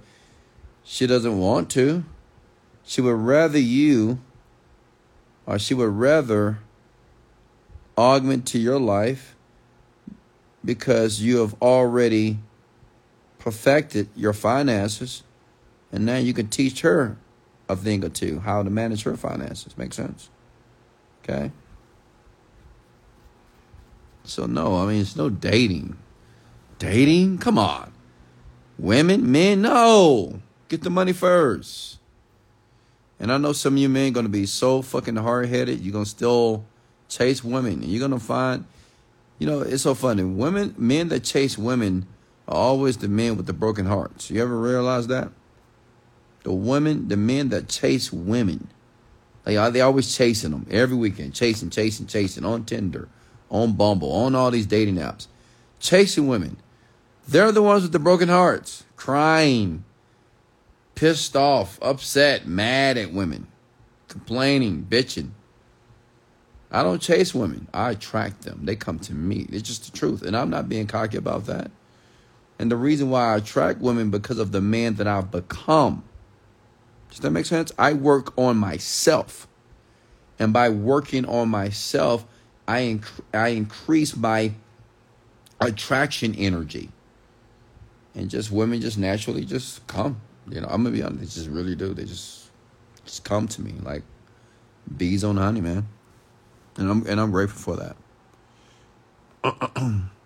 [0.85, 2.05] she doesn't want to.
[2.85, 4.19] She would rather you,
[5.45, 6.59] or she would rather
[7.97, 9.35] augment to your life
[10.63, 12.39] because you have already
[13.39, 15.23] perfected your finances,
[15.91, 17.17] and now you can teach her
[17.67, 19.77] a thing or two how to manage her finances.
[19.77, 20.29] Make sense?
[21.23, 21.51] Okay.
[24.23, 25.97] So no, I mean it's no dating.
[26.77, 27.37] Dating?
[27.39, 27.91] Come on.
[28.77, 30.41] Women, men, no.
[30.67, 31.99] Get the money first.
[33.19, 36.05] And I know some of you men gonna be so fucking hard headed, you're gonna
[36.05, 36.65] still
[37.07, 37.81] chase women.
[37.81, 38.65] And you're gonna find
[39.39, 40.23] you know, it's so funny.
[40.23, 42.05] Women men that chase women
[42.49, 44.29] are always the men with the broken hearts.
[44.29, 45.29] You ever realize that?
[46.43, 48.69] The women, the men that chase women,
[49.43, 53.07] they are they always chasing them every weekend, chasing, chasing, chasing on Tinder,
[53.49, 55.27] on Bumble, on all these dating apps,
[55.79, 56.57] chasing women.
[57.27, 59.83] They're the ones with the broken hearts, crying,
[60.95, 63.47] pissed off, upset, mad at women,
[64.07, 65.31] complaining, bitching.
[66.71, 67.67] I don't chase women.
[67.73, 68.61] I attract them.
[68.63, 69.47] They come to me.
[69.51, 70.21] It's just the truth.
[70.21, 71.71] And I'm not being cocky about that.
[72.59, 76.03] And the reason why I attract women because of the man that I've become.
[77.09, 77.71] Does that make sense?
[77.79, 79.47] I work on myself.
[80.37, 82.25] And by working on myself,
[82.67, 84.51] I, inc- I increase my
[85.61, 86.89] attraction energy.
[88.13, 90.19] And just women just naturally just come.
[90.49, 91.93] You know, I'm gonna be honest, they just really do.
[91.93, 92.49] They just
[93.05, 94.03] just come to me like
[94.97, 95.87] bees on honey, man.
[96.77, 97.95] And I'm and I'm grateful for
[99.43, 100.01] that.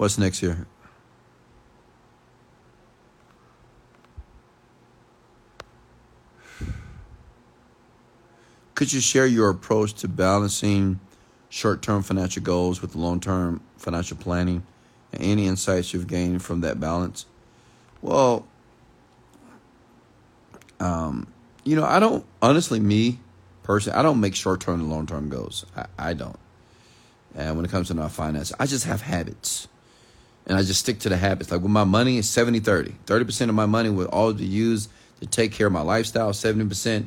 [0.00, 0.66] What's next here?
[8.74, 11.00] Could you share your approach to balancing
[11.50, 14.62] short term financial goals with long term financial planning
[15.12, 17.26] and any insights you've gained from that balance?
[18.00, 18.46] Well,
[20.80, 21.26] um,
[21.62, 23.18] you know, I don't, honestly, me
[23.64, 25.66] personally, I don't make short term and long term goals.
[25.76, 26.38] I, I don't.
[27.34, 29.68] And when it comes to my finances, I just have habits.
[30.46, 31.50] And I just stick to the habits.
[31.50, 32.94] Like with my money, it's 70 30.
[33.06, 36.32] 30% of my money will all be used to take care of my lifestyle.
[36.32, 37.06] 70%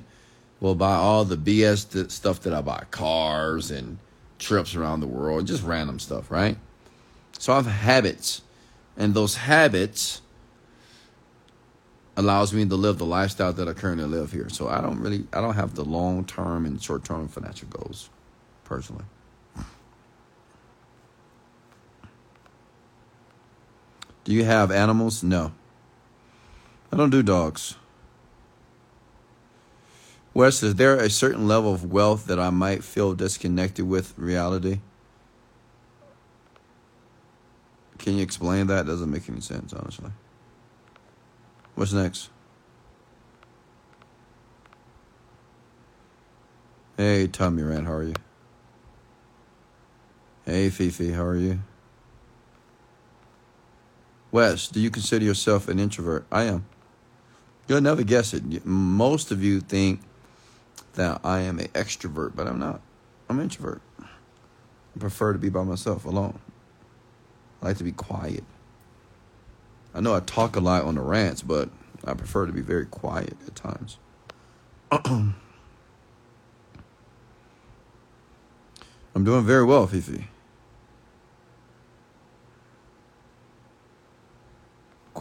[0.59, 3.97] will buy all the BS stuff that I buy cars and
[4.39, 6.57] trips around the world, just random stuff, right?
[7.39, 8.41] So I have habits.
[8.95, 10.21] And those habits
[12.15, 14.49] allows me to live the lifestyle that I currently live here.
[14.49, 18.09] So I don't really I don't have the long term and short term financial goals
[18.63, 19.05] personally.
[24.23, 25.23] Do you have animals?
[25.23, 25.51] No.
[26.91, 27.75] I don't do dogs.
[30.33, 34.79] Wes, is there a certain level of wealth that I might feel disconnected with reality?
[37.99, 38.85] Can you explain that?
[38.85, 40.11] Doesn't make any sense, honestly.
[41.75, 42.29] What's next?
[46.97, 48.13] Hey, Tommy Rand, how are you?
[50.45, 51.59] Hey, Fifi, how are you?
[54.33, 56.25] Wes, do you consider yourself an introvert?
[56.31, 56.65] I am.
[57.67, 58.65] You'll never guess it.
[58.65, 60.01] Most of you think
[60.95, 62.81] that I am an extrovert, but I'm not.
[63.29, 63.83] I'm an introvert.
[64.01, 66.39] I prefer to be by myself, alone.
[67.61, 68.43] I like to be quiet.
[69.93, 71.69] I know I talk a lot on the rants, but
[72.03, 73.99] I prefer to be very quiet at times.
[74.91, 75.35] I'm
[79.13, 80.27] doing very well, Fifi.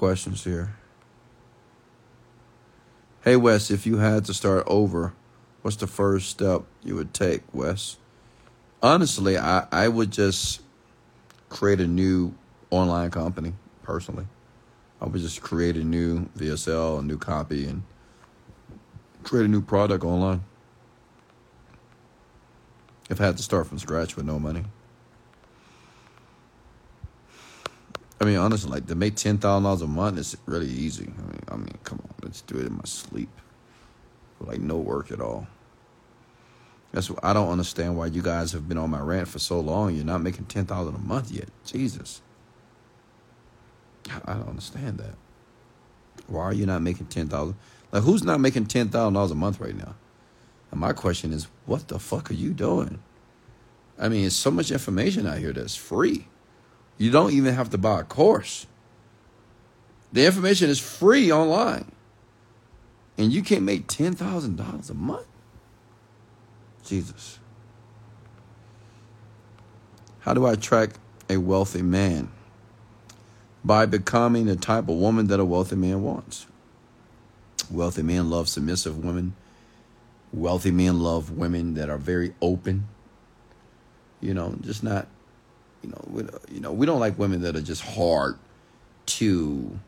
[0.03, 0.75] Questions here.
[3.23, 5.15] Hey, Wes, if you had to start over,
[5.63, 7.99] what's the first step you would take, Wes?
[8.83, 10.61] Honestly, I, I would just
[11.49, 12.35] create a new
[12.71, 13.53] online company
[13.85, 14.27] personally.
[15.01, 17.85] I would just create a new VSL, a new copy, and
[19.23, 20.43] create a new product online.
[23.09, 24.65] If I had to start from scratch with no money.
[28.23, 31.13] I mean, honestly, like to make ten thousand dollars a month is really easy.
[31.19, 33.29] I mean, I mean, come on, let's do it in my sleep,
[34.41, 35.49] like no work at all.
[36.93, 39.59] That's what I don't understand why you guys have been on my rant for so
[39.59, 39.97] long.
[39.97, 41.49] You're not making ten thousand a month yet.
[41.67, 42.23] Jesus.
[44.25, 45.17] I don't understand that.
[46.29, 47.57] Why are you not making ten thousand?
[47.91, 49.97] Like who's not making ten thousand dollars a month right now?
[50.71, 53.01] And my question is, what the fuck are you doing?
[53.99, 56.29] I mean, it's so much information out here that's free.
[56.99, 58.67] You don't even have to buy a course.
[60.13, 61.91] The information is free online.
[63.19, 65.27] And you can't make ten thousand dollars a month?
[66.85, 67.39] Jesus.
[70.21, 72.31] How do I attract a wealthy man?
[73.65, 76.47] by becoming the type of woman that a wealthy man wants.
[77.71, 79.35] Wealthy men love submissive women.
[80.33, 82.89] Wealthy men love women that are very open.
[84.21, 85.07] You know, just not,
[85.83, 88.39] you know, we, you know, we don't like women that are just hard
[89.07, 89.79] to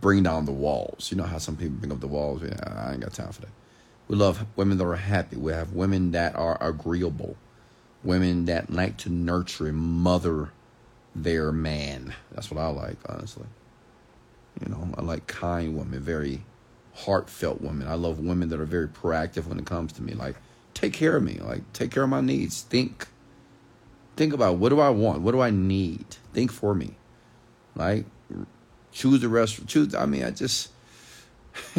[0.00, 1.10] bring down the walls.
[1.10, 2.42] You know how some people bring up the walls.
[2.42, 3.50] Yeah, I ain't got time for that.
[4.08, 5.36] We love women that are happy.
[5.36, 7.36] We have women that are agreeable,
[8.02, 10.50] women that like to nurture and mother
[11.14, 12.14] their man.
[12.32, 13.46] That's what I like, honestly.
[14.60, 16.42] You know, I like kind women, very
[16.94, 17.86] heartfelt women.
[17.86, 20.14] I love women that are very proactive when it comes to me.
[20.14, 20.36] Like,
[20.74, 21.34] take care of me.
[21.34, 22.62] Like, take care of my needs.
[22.62, 23.06] Think,
[24.16, 25.22] think about what do I want?
[25.22, 26.04] What do I need?
[26.32, 26.96] Think for me.
[27.74, 28.06] Like,
[28.92, 29.66] choose the rest.
[29.66, 29.94] Choose.
[29.94, 30.70] I mean, I just.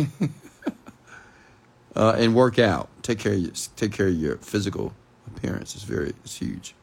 [1.95, 2.89] uh, and work out.
[3.03, 4.93] Take care of your, take care of your physical
[5.27, 5.75] appearance.
[5.75, 6.75] It's very it's huge.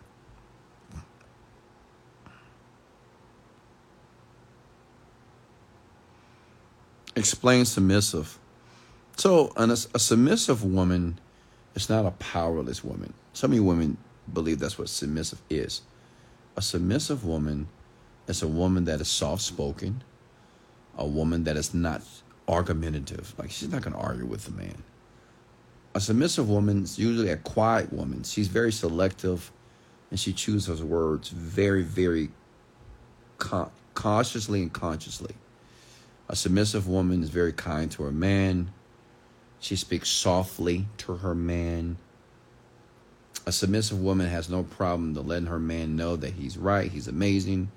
[7.17, 8.39] Explain submissive.
[9.17, 11.19] So, a, a submissive woman
[11.75, 13.13] is not a powerless woman.
[13.33, 13.97] Some women
[14.33, 15.83] believe that's what submissive is.
[16.57, 17.69] A submissive woman
[18.27, 20.03] is a woman that is soft spoken,
[20.97, 22.03] a woman that is not
[22.47, 23.35] argumentative.
[23.39, 24.83] Like, she's not going to argue with the man.
[25.95, 28.23] A submissive woman is usually a quiet woman.
[28.23, 29.51] She's very selective
[30.11, 32.31] and she chooses words very, very
[33.95, 35.35] cautiously and consciously.
[36.29, 38.71] A submissive woman is very kind to her man.
[39.61, 41.97] She speaks softly to her man.
[43.49, 47.09] A submissive woman has no problem to letting her man know that he's right, he's
[47.09, 47.71] amazing,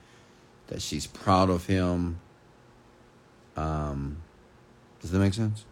[0.68, 2.20] that she's proud of him.
[3.56, 4.18] Um,
[5.00, 5.64] does that make sense?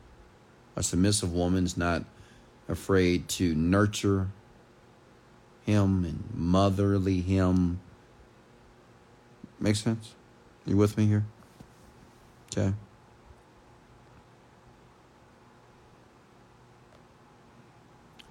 [0.77, 2.05] A submissive woman is not
[2.69, 4.29] afraid to nurture
[5.65, 7.81] him and motherly him.
[9.59, 10.15] Make sense?
[10.65, 11.25] You with me here?
[12.53, 12.73] Okay.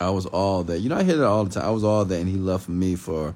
[0.01, 0.79] I was all that.
[0.81, 1.67] You know, I hear it all the time.
[1.67, 3.35] I was all that, and he left me for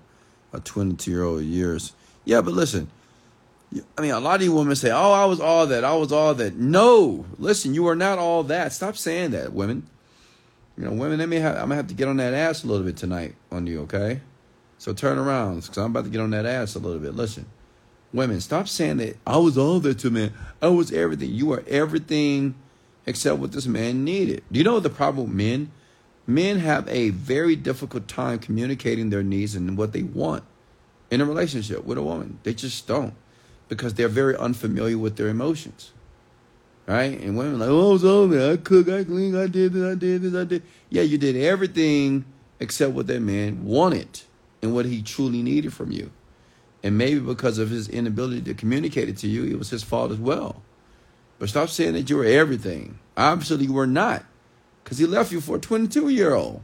[0.52, 1.92] a 22 year old years.
[2.24, 2.88] Yeah, but listen,
[3.96, 5.84] I mean, a lot of you women say, "Oh, I was all that.
[5.84, 8.72] I was all that." No, listen, you are not all that.
[8.72, 9.86] Stop saying that, women.
[10.76, 11.18] You know, women.
[11.18, 13.34] Let me have, I'm gonna have to get on that ass a little bit tonight
[13.50, 14.20] on you, okay?
[14.78, 17.14] So turn around, because I'm about to get on that ass a little bit.
[17.14, 17.46] Listen,
[18.12, 20.32] women, stop saying that I was all that to man.
[20.60, 21.30] I was everything.
[21.30, 22.54] You are everything
[23.06, 24.42] except what this man needed.
[24.50, 25.70] Do you know the problem with men?
[26.32, 30.44] Men have a very difficult time communicating their needs and what they want
[31.10, 32.38] in a relationship with a woman.
[32.42, 33.12] They just don't
[33.68, 35.92] because they're very unfamiliar with their emotions.
[36.86, 37.20] Right?
[37.20, 40.22] And women like, oh, so man, I cook, I clean, I did this, I did
[40.22, 40.62] this, I did.
[40.88, 42.24] Yeah, you did everything
[42.60, 44.22] except what that man wanted
[44.62, 46.10] and what he truly needed from you.
[46.82, 50.10] And maybe because of his inability to communicate it to you, it was his fault
[50.10, 50.62] as well.
[51.38, 52.98] But stop saying that you were everything.
[53.16, 54.24] Obviously, you were not
[54.82, 56.62] because he left you for a 22 year old.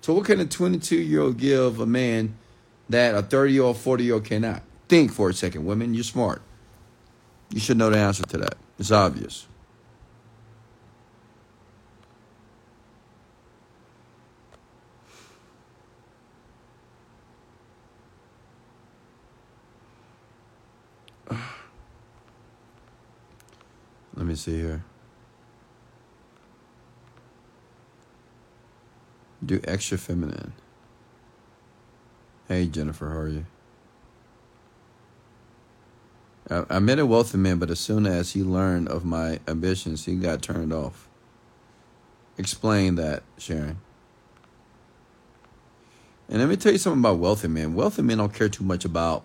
[0.00, 2.36] So, what can a 22 year old give a man
[2.88, 4.62] that a 30 year old, 40 year old cannot?
[4.88, 5.94] Think for a second, women.
[5.94, 6.40] You're smart.
[7.50, 8.56] You should know the answer to that.
[8.78, 9.46] It's obvious.
[24.14, 24.84] Let me see here.
[29.44, 30.52] Do extra feminine.
[32.48, 33.46] Hey, Jennifer, how are you?
[36.50, 40.06] I, I met a wealthy man, but as soon as he learned of my ambitions,
[40.06, 41.08] he got turned off.
[42.36, 43.78] Explain that, Sharon.
[46.28, 47.74] And let me tell you something about wealthy men.
[47.74, 49.24] Wealthy men don't care too much about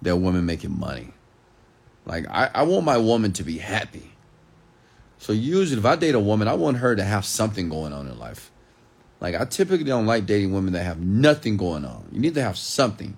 [0.00, 1.12] their woman making money.
[2.06, 4.12] Like I, I want my woman to be happy.
[5.18, 8.06] So usually if I date a woman, I want her to have something going on
[8.06, 8.49] in life.
[9.20, 12.08] Like I typically don't like dating women that have nothing going on.
[12.12, 13.16] You need to have something.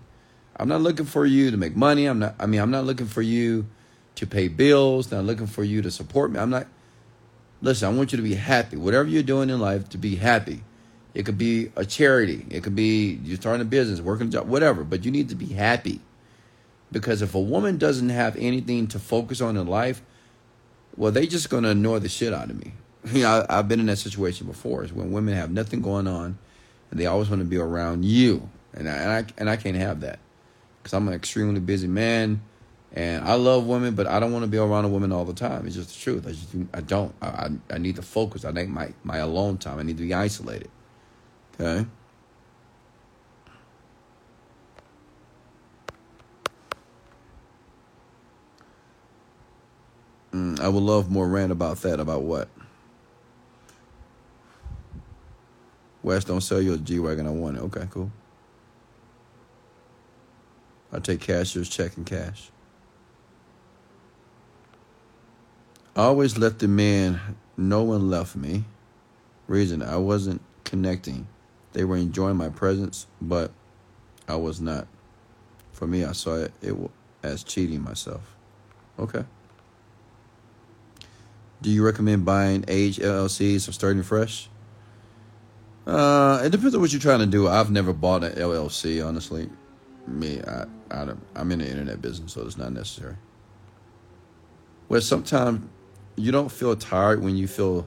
[0.56, 2.06] I'm not looking for you to make money.
[2.06, 3.66] I'm not I mean, I'm not looking for you
[4.16, 6.38] to pay bills, not looking for you to support me.
[6.38, 6.66] I'm not
[7.62, 8.76] Listen, I want you to be happy.
[8.76, 10.62] Whatever you're doing in life to be happy.
[11.14, 12.44] It could be a charity.
[12.50, 15.34] It could be you're starting a business, working a job, whatever, but you need to
[15.34, 16.00] be happy.
[16.90, 20.02] Because if a woman doesn't have anything to focus on in life,
[20.96, 22.72] well, they just gonna annoy the shit out of me.
[23.04, 24.84] You know, I, have been in that situation before.
[24.84, 26.38] Is when women have nothing going on,
[26.90, 29.76] and they always want to be around you, and I and I, and I can't
[29.76, 30.20] have that
[30.78, 32.42] because I'm an extremely busy man,
[32.92, 35.32] and I love women, but I don't want to be around a woman all the
[35.32, 35.66] time.
[35.66, 36.26] It's just the truth.
[36.26, 37.14] I just I don't.
[37.22, 38.44] I I, need to focus.
[38.44, 39.78] I need my my alone time.
[39.78, 40.70] I need to be isolated.
[41.54, 41.86] Okay.
[50.32, 52.00] Mm, I would love more rant about that.
[52.00, 52.48] About what?
[56.02, 57.26] Wes, don't sell you a G Wagon.
[57.26, 57.60] I want it.
[57.60, 58.10] Okay, cool.
[60.92, 62.50] I'll take cashier's check and cash.
[65.94, 67.20] I always left the man.
[67.56, 68.64] No one left me.
[69.46, 71.26] Reason I wasn't connecting.
[71.72, 73.52] They were enjoying my presence, but
[74.28, 74.86] I was not.
[75.72, 76.74] For me, I saw it, it
[77.22, 78.36] as cheating myself.
[78.98, 79.24] Okay.
[81.60, 84.48] Do you recommend buying age LLCs or starting fresh?
[85.86, 87.48] Uh, it depends on what you're trying to do.
[87.48, 89.50] I've never bought an LLC, honestly.
[90.06, 93.16] Me, I, I don't, I'm in the internet business, so it's not necessary.
[94.88, 95.68] Well, sometimes
[96.16, 97.86] you don't feel tired when you feel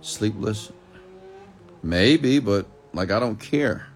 [0.00, 0.72] sleepless.
[1.82, 3.86] Maybe, but like I don't care.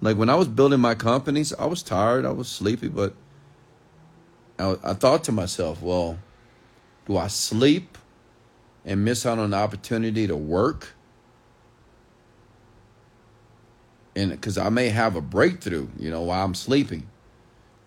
[0.00, 3.14] Like when I was building my companies, I was tired, I was sleepy, but
[4.58, 6.18] I, I thought to myself, well,
[7.06, 7.96] do I sleep
[8.84, 10.94] and miss out on the opportunity to work.
[14.16, 17.06] And because I may have a breakthrough, you know, while I'm sleeping.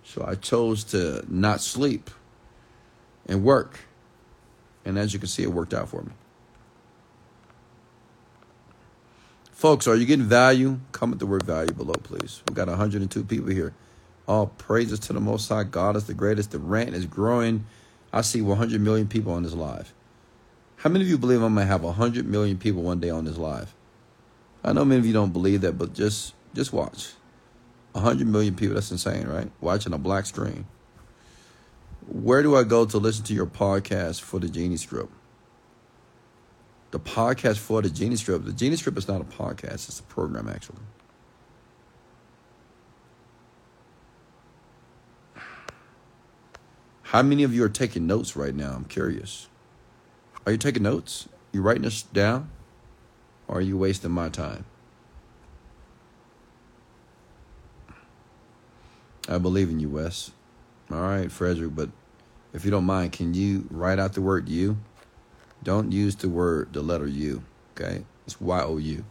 [0.04, 2.10] So I chose to not sleep
[3.26, 3.82] and work.
[4.86, 6.12] And as you can see, it worked out for me.
[9.52, 10.80] Folks, are you getting value?
[10.94, 12.42] Comment the word value below, please.
[12.48, 13.74] We've got 102 people here.
[14.28, 15.64] All praises to the Most High.
[15.64, 16.52] God is the greatest.
[16.52, 17.66] The rant is growing.
[18.14, 19.94] I see 100 million people on this live.
[20.78, 23.38] How many of you believe I'm gonna have hundred million people one day on this
[23.38, 23.74] live?
[24.64, 27.14] I know many of you don't believe that, but just just watch.
[27.96, 29.50] hundred million people, that's insane, right?
[29.62, 30.66] Watching a black screen.
[32.08, 35.14] Where do I go to listen to your podcast for the Genie Script?
[36.92, 38.46] The podcast for the Genie Script.
[38.46, 40.80] The Genie Script is not a podcast, it's a program actually.
[47.04, 48.74] How many of you are taking notes right now?
[48.74, 49.48] I'm curious.
[50.46, 51.28] Are you taking notes?
[51.52, 52.52] You writing this down?
[53.50, 54.64] Or are you wasting my time?
[59.28, 60.32] I believe in you, Wes.
[60.92, 61.90] All right, Frederick, but
[62.54, 64.78] if you don't mind, can you write out the word you?
[65.64, 67.44] Don't use the word, the letter U,
[67.76, 68.06] okay?
[68.26, 69.04] It's Y O U.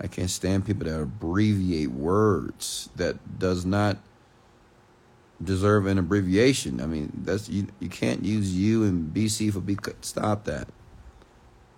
[0.00, 3.98] I can't stand people that abbreviate words that does not
[5.42, 6.80] deserve an abbreviation.
[6.80, 7.68] I mean, that's you.
[7.78, 9.76] You can't use U and BC for B.
[10.00, 10.68] Stop that.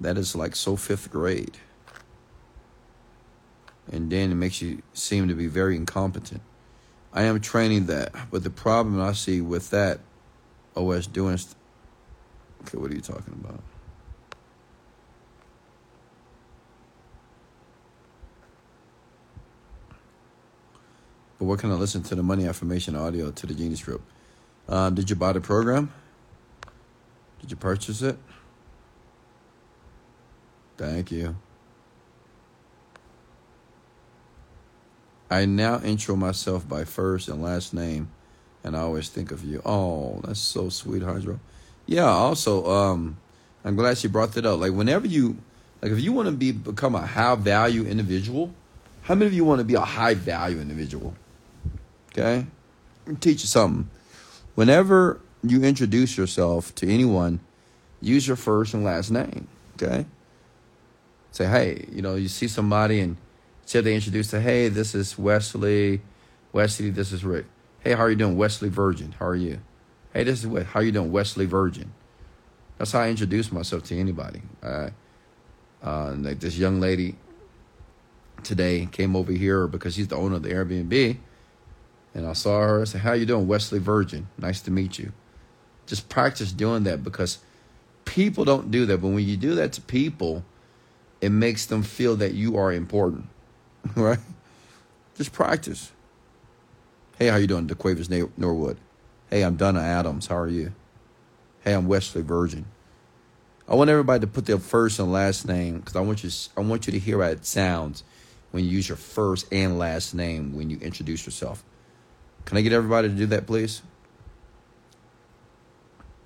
[0.03, 1.57] That is like so fifth grade.
[3.91, 6.43] And then it makes you seem to be very incompetent.
[7.13, 10.01] I am training that, but the problem I see with that
[10.77, 11.39] OS doing.
[12.63, 13.61] Okay, what are you talking about?
[21.39, 24.03] But what can I listen to the money affirmation audio to the Genius Group?
[24.69, 25.93] Uh, did you buy the program?
[27.41, 28.17] Did you purchase it?
[30.77, 31.37] Thank you.
[35.31, 38.11] I now intro myself by first and last name,
[38.63, 39.63] and I always think of you.
[39.65, 41.41] Oh, that's so sweet, Hydro.
[41.87, 42.05] Yeah.
[42.05, 43.17] Also, um,
[43.65, 44.61] I'm glad she brought that up.
[44.61, 45.39] Like, whenever you,
[45.81, 48.53] like, if you want to be become a high value individual,
[49.03, 51.15] how many of you want to be a high value individual?
[52.11, 52.47] Okay?
[53.21, 53.89] teach you something.
[54.55, 57.41] Whenever you introduce yourself to anyone,
[58.01, 59.49] use your first and last name.
[59.75, 60.07] Okay?
[61.33, 63.17] Say, hey, you know, you see somebody and
[63.65, 66.03] say they introduce to, hey, this is Wesley.
[66.53, 67.47] Wesley, this is Rick.
[67.81, 68.37] Hey, how are you doing?
[68.37, 69.15] Wesley Virgin.
[69.19, 69.61] How are you?
[70.13, 71.11] Hey, this is what how are you doing?
[71.11, 71.93] Wesley Virgin.
[72.79, 74.43] That's how I introduce myself to anybody.
[74.63, 74.91] Uh,
[75.83, 77.17] uh, like this young lady
[78.45, 81.17] today came over here because she's the owner of the Airbnb
[82.15, 82.83] and I saw her.
[82.83, 84.29] I said, "How you doing, Wesley Virgin?
[84.39, 85.13] Nice to meet you."
[85.87, 87.39] Just practice doing that because
[88.05, 88.99] people don't do that.
[89.01, 90.45] But when you do that to people,
[91.23, 93.29] it makes them feel that you are important,
[93.97, 94.19] right?
[95.17, 95.93] Just practice.
[97.17, 98.77] Hey, how you doing, DeQuavis Norwood?
[99.31, 100.27] Hey, I'm Donna Adams.
[100.27, 100.73] How are you?
[101.61, 102.67] Hey, I'm Wesley Virgin.
[103.69, 106.31] I want everybody to put their first and last name because I want you.
[106.57, 108.03] I want you to hear how it sounds
[108.51, 111.63] when you use your first and last name when you introduce yourself.
[112.45, 113.83] Can I get everybody to do that, please?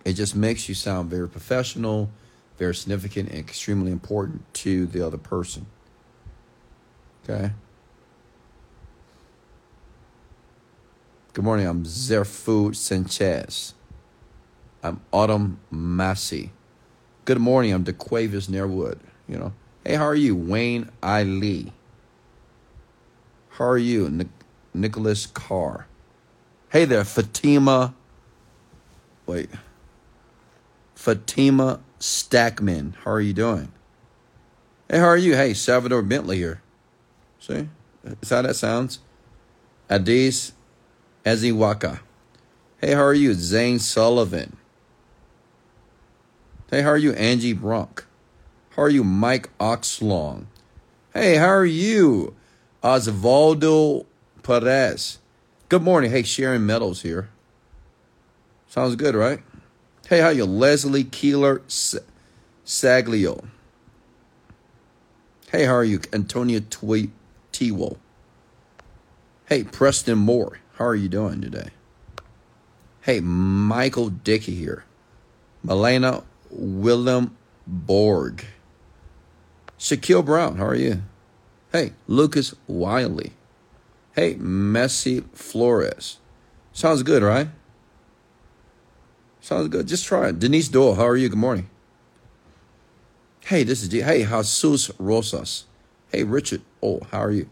[0.07, 2.11] It just makes you sound very professional,
[2.57, 5.67] very significant, and extremely important to the other person.
[7.25, 7.53] Okay?
[11.33, 11.67] Good morning.
[11.67, 13.75] I'm Zerfu Sanchez.
[14.83, 16.53] I'm Autumn Massey.
[17.25, 17.73] Good morning.
[17.73, 18.99] I'm DeQuavis Nairwood.
[19.29, 19.53] You know,
[19.85, 20.35] hey, how are you?
[20.35, 21.25] Wayne I.
[21.25, 21.73] Lee.
[23.51, 24.09] How are you?
[24.09, 24.29] Nic-
[24.73, 25.87] Nicholas Carr.
[26.71, 27.95] Hey there, Fatima.
[29.27, 29.51] Wait.
[30.95, 32.95] Fatima Stackman.
[33.05, 33.73] How are you doing?
[34.89, 35.35] Hey, how are you?
[35.35, 36.63] Hey, Salvador Bentley here.
[37.39, 37.69] See?
[38.05, 39.01] Is that how that sounds?
[39.91, 40.53] Adis
[41.25, 42.01] Aziwaka.
[42.81, 43.35] Hey, how are you?
[43.35, 44.57] Zane Sullivan.
[46.71, 47.13] Hey, how are you?
[47.15, 48.05] Angie Brunk.
[48.71, 49.03] How are you?
[49.03, 50.47] Mike Oxlong.
[51.15, 52.35] Hey, how are you?
[52.83, 54.07] Osvaldo
[54.43, 55.19] Perez.
[55.69, 56.11] Good morning.
[56.11, 57.31] Hey, Sharon Meadows here.
[58.69, 59.41] Sounds good, right?
[60.09, 60.45] Hey, how are you?
[60.45, 61.63] Leslie Keeler
[62.65, 63.45] Saglio.
[65.51, 66.01] Hey, how are you?
[66.13, 67.99] Antonia Tewell.
[69.47, 70.61] Hey, Preston Moore.
[70.75, 71.71] How are you doing today?
[73.01, 74.85] Hey, Michael Dickey here.
[75.65, 77.37] Melena Willem
[77.67, 78.45] Borg.
[79.77, 80.59] Shaquille Brown.
[80.59, 81.03] How are you?
[81.73, 83.33] Hey, Lucas Wiley.
[84.15, 86.19] Hey, Messi Flores.
[86.73, 87.49] Sounds good, right?
[89.47, 89.87] Sounds good.
[89.87, 90.41] Just try it.
[90.41, 91.29] Denise Doyle, how are you?
[91.29, 91.71] Good morning.
[93.45, 94.01] Hey, this is D.
[94.01, 95.67] Hey, Jesus Rosas.
[96.11, 96.63] Hey, Richard.
[96.83, 97.49] Oh, how are you?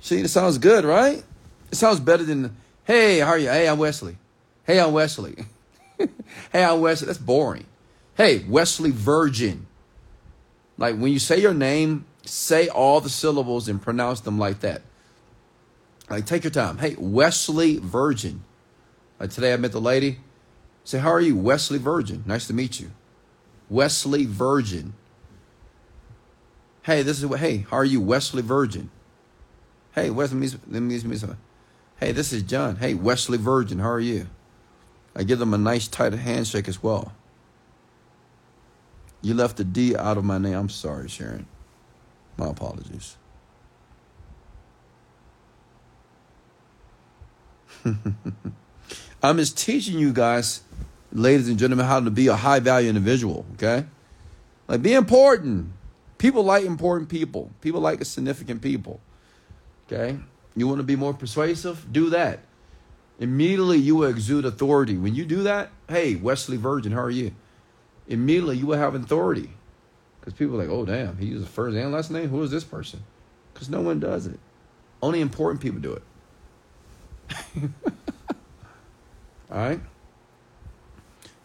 [0.00, 1.22] See, it sounds good, right?
[1.70, 3.46] It sounds better than, hey, how are you?
[3.46, 4.16] Hey, I'm Wesley.
[4.64, 5.36] Hey, I'm Wesley.
[6.52, 7.06] hey, I'm Wesley.
[7.06, 7.66] That's boring.
[8.16, 9.68] Hey, Wesley Virgin.
[10.76, 14.82] Like when you say your name, say all the syllables and pronounce them like that.
[16.10, 16.78] Like, take your time.
[16.78, 18.42] Hey, Wesley Virgin.
[19.20, 20.18] Like today I met the lady.
[20.84, 21.36] Say, how are you?
[21.36, 22.24] Wesley Virgin.
[22.26, 22.90] Nice to meet you.
[23.70, 24.94] Wesley Virgin.
[26.82, 28.00] Hey, this is what, hey, how are you?
[28.00, 28.90] Wesley Virgin.
[29.94, 30.98] Hey, Wesley, let me,
[32.00, 32.76] hey, this is John.
[32.76, 34.26] Hey, Wesley Virgin, how are you?
[35.14, 37.12] I give them a nice tight handshake as well.
[39.20, 40.54] You left the D out of my name.
[40.54, 41.46] I'm sorry, Sharon.
[42.36, 43.16] My apologies.
[49.22, 50.62] I'm just teaching you guys,
[51.12, 53.86] ladies and gentlemen, how to be a high value individual, okay?
[54.68, 55.72] Like, be important.
[56.18, 59.00] People like important people, people like significant people,
[59.86, 60.18] okay?
[60.54, 61.92] You want to be more persuasive?
[61.92, 62.40] Do that.
[63.18, 64.96] Immediately you will exude authority.
[64.96, 67.32] When you do that, hey, Wesley Virgin, how are you?
[68.08, 69.50] Immediately you will have authority.
[70.20, 72.28] Because people are like, oh, damn, he the first and last name?
[72.28, 73.02] Who is this person?
[73.52, 74.38] Because no one does it.
[75.02, 76.02] Only important people do it.
[79.50, 79.80] All right?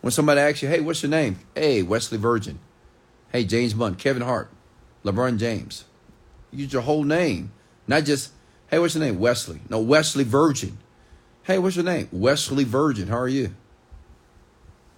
[0.08, 1.38] When somebody asks you, hey, what's your name?
[1.54, 2.60] Hey, Wesley Virgin.
[3.34, 4.50] Hey, James Bond, Kevin Hart,
[5.04, 5.84] LeBron James.
[6.50, 7.52] Use your whole name.
[7.88, 8.32] Not just,
[8.72, 9.20] hey, what's your name?
[9.20, 9.60] Wesley.
[9.70, 10.78] No, Wesley Virgin.
[11.44, 12.08] Hey, what's your name?
[12.14, 13.10] Wesley Virgin.
[13.10, 13.54] How are you?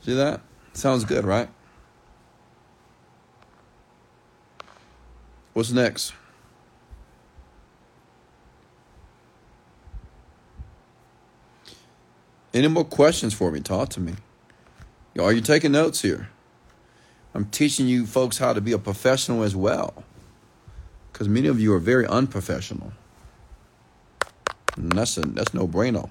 [0.01, 0.41] See that?
[0.73, 1.49] Sounds good, right?
[5.53, 6.13] What's next?
[12.53, 13.59] Any more questions for me?
[13.61, 14.13] Talk to me.
[15.19, 16.29] Are you taking notes here?
[17.33, 20.03] I'm teaching you folks how to be a professional as well.
[21.11, 22.93] Because many of you are very unprofessional.
[24.75, 26.09] And that's, a, that's no brainer.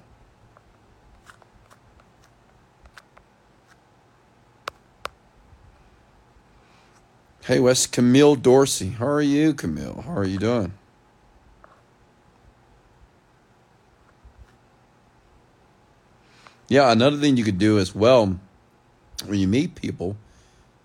[7.43, 8.89] Hey, Wes, Camille Dorsey.
[8.89, 10.03] How are you, Camille?
[10.05, 10.73] How are you doing?
[16.67, 18.39] Yeah, another thing you could do as well
[19.29, 20.17] when you meet people,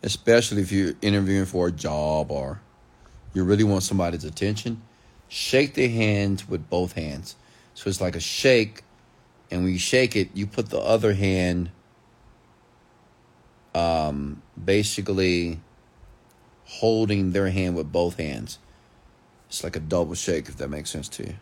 [0.02, 2.60] especially if you're interviewing for a job or
[3.32, 4.82] you really want somebody's attention,
[5.28, 7.36] shake their hands with both hands.
[7.74, 8.82] So it's like a shake,
[9.50, 11.70] and when you shake it, you put the other hand
[13.74, 15.60] um, basically
[16.64, 18.58] holding their hand with both hands.
[19.48, 21.34] It's like a double shake, if that makes sense to you.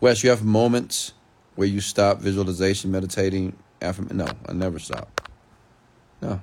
[0.00, 1.12] Wes, you have moments
[1.54, 4.08] where you stop visualization, meditating, affirm.
[4.12, 5.28] No, I never stop.
[6.20, 6.40] No.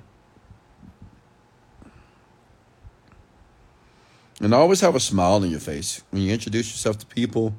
[4.40, 6.02] And always have a smile on your face.
[6.10, 7.54] When you introduce yourself to people,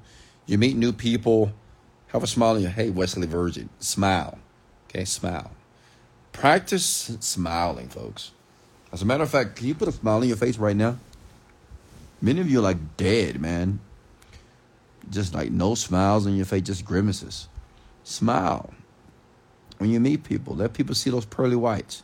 [0.45, 1.53] you meet new people,
[2.07, 3.69] have a smile on your hey, Wesley Virgin.
[3.79, 4.38] Smile.
[4.89, 5.51] Okay, smile.
[6.31, 8.31] Practice smiling, folks.
[8.91, 10.97] As a matter of fact, can you put a smile on your face right now?
[12.21, 13.79] Many of you are like dead, man
[15.09, 17.47] just like no smiles on your face, just grimaces.
[18.03, 18.73] Smile
[19.78, 20.55] when you meet people.
[20.55, 22.03] Let people see those pearly whites.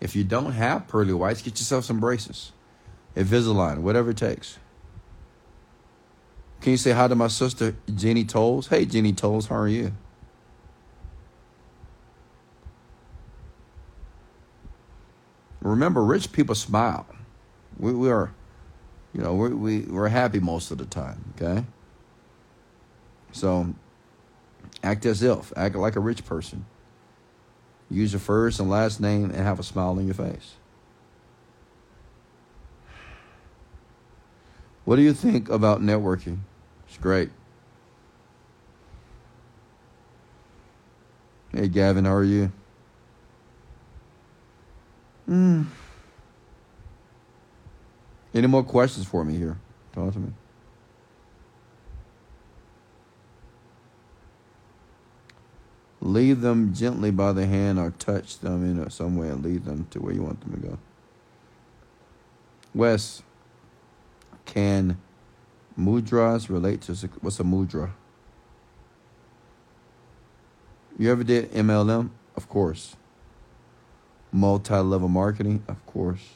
[0.00, 2.52] If you don't have pearly whites, get yourself some braces,
[3.16, 4.58] Invisalign, whatever it takes.
[6.60, 8.68] Can you say hi to my sister, Jenny Tolles?
[8.68, 9.92] Hey, Jenny Tolles, how are you?
[15.60, 17.06] Remember, rich people smile.
[17.78, 18.32] We, we are,
[19.12, 21.64] you know, we, we, we're happy most of the time, okay?
[23.32, 23.74] So
[24.82, 26.64] act as if, act like a rich person.
[27.92, 30.54] Use your first and last name and have a smile on your face.
[34.84, 36.38] What do you think about networking?
[36.88, 37.30] It's great.
[41.52, 42.50] Hey, Gavin, how are you?
[45.26, 45.64] Hmm.
[48.34, 49.58] Any more questions for me here?
[49.92, 50.32] Talk to me.
[56.04, 59.86] Lead them gently by the hand or touch them in some way and lead them
[59.92, 60.78] to where you want them to go.
[62.74, 63.22] Wes,
[64.44, 64.98] can
[65.78, 67.92] mudras relate to what's a mudra?
[70.98, 72.10] You ever did MLM?
[72.34, 72.96] Of course.
[74.32, 75.62] Multi level marketing?
[75.68, 76.30] Of course.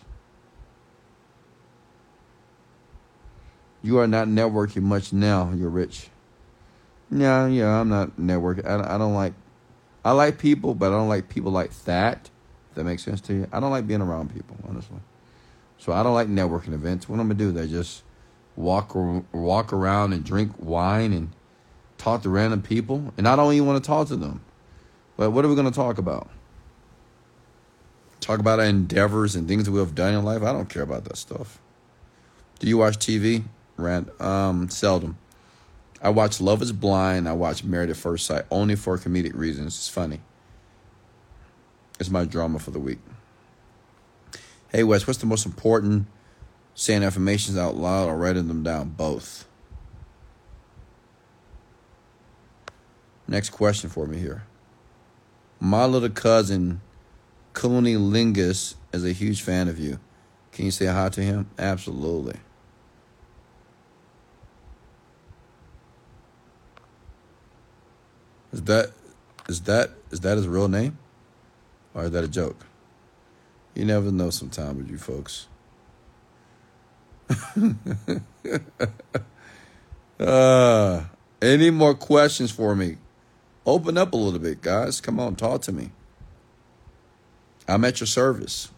[3.82, 5.50] You are not networking much now.
[5.52, 6.08] You're rich.
[7.10, 8.64] Yeah, yeah, I'm not networking.
[8.64, 9.32] I, I don't like
[10.06, 12.30] I like people, but I don't like people like that.
[12.70, 13.48] If that makes sense to you.
[13.52, 15.00] I don't like being around people, honestly.
[15.78, 17.08] So I don't like networking events.
[17.08, 17.50] What I'm gonna do?
[17.50, 18.04] They just
[18.54, 21.32] walk walk around and drink wine and
[21.98, 24.42] talk to random people, and I don't even want to talk to them.
[25.16, 26.30] But what are we gonna talk about?
[28.20, 30.44] Talk about our endeavors and things that we have done in life.
[30.44, 31.58] I don't care about that stuff.
[32.60, 33.42] Do you watch TV?
[33.76, 35.18] Rand, um, seldom.
[36.02, 37.28] I watch Love is Blind.
[37.28, 39.76] I watch Married at First Sight only for comedic reasons.
[39.76, 40.20] It's funny.
[41.98, 42.98] It's my drama for the week.
[44.68, 46.06] Hey, Wes, what's the most important
[46.74, 48.90] saying affirmations out loud or writing them down?
[48.90, 49.46] Both.
[53.26, 54.44] Next question for me here.
[55.58, 56.82] My little cousin,
[57.54, 59.98] Cooney Lingus, is a huge fan of you.
[60.52, 61.50] Can you say hi to him?
[61.58, 62.36] Absolutely.
[68.56, 68.92] Is that
[69.50, 70.96] is that is that his real name?
[71.92, 72.64] Or is that a joke?
[73.74, 75.46] You never know sometimes with you folks.
[80.18, 81.04] Uh,
[81.42, 82.96] any more questions for me?
[83.66, 84.98] Open up a little bit, guys.
[84.98, 85.90] Come on, talk to me.
[87.68, 88.70] I'm at your service.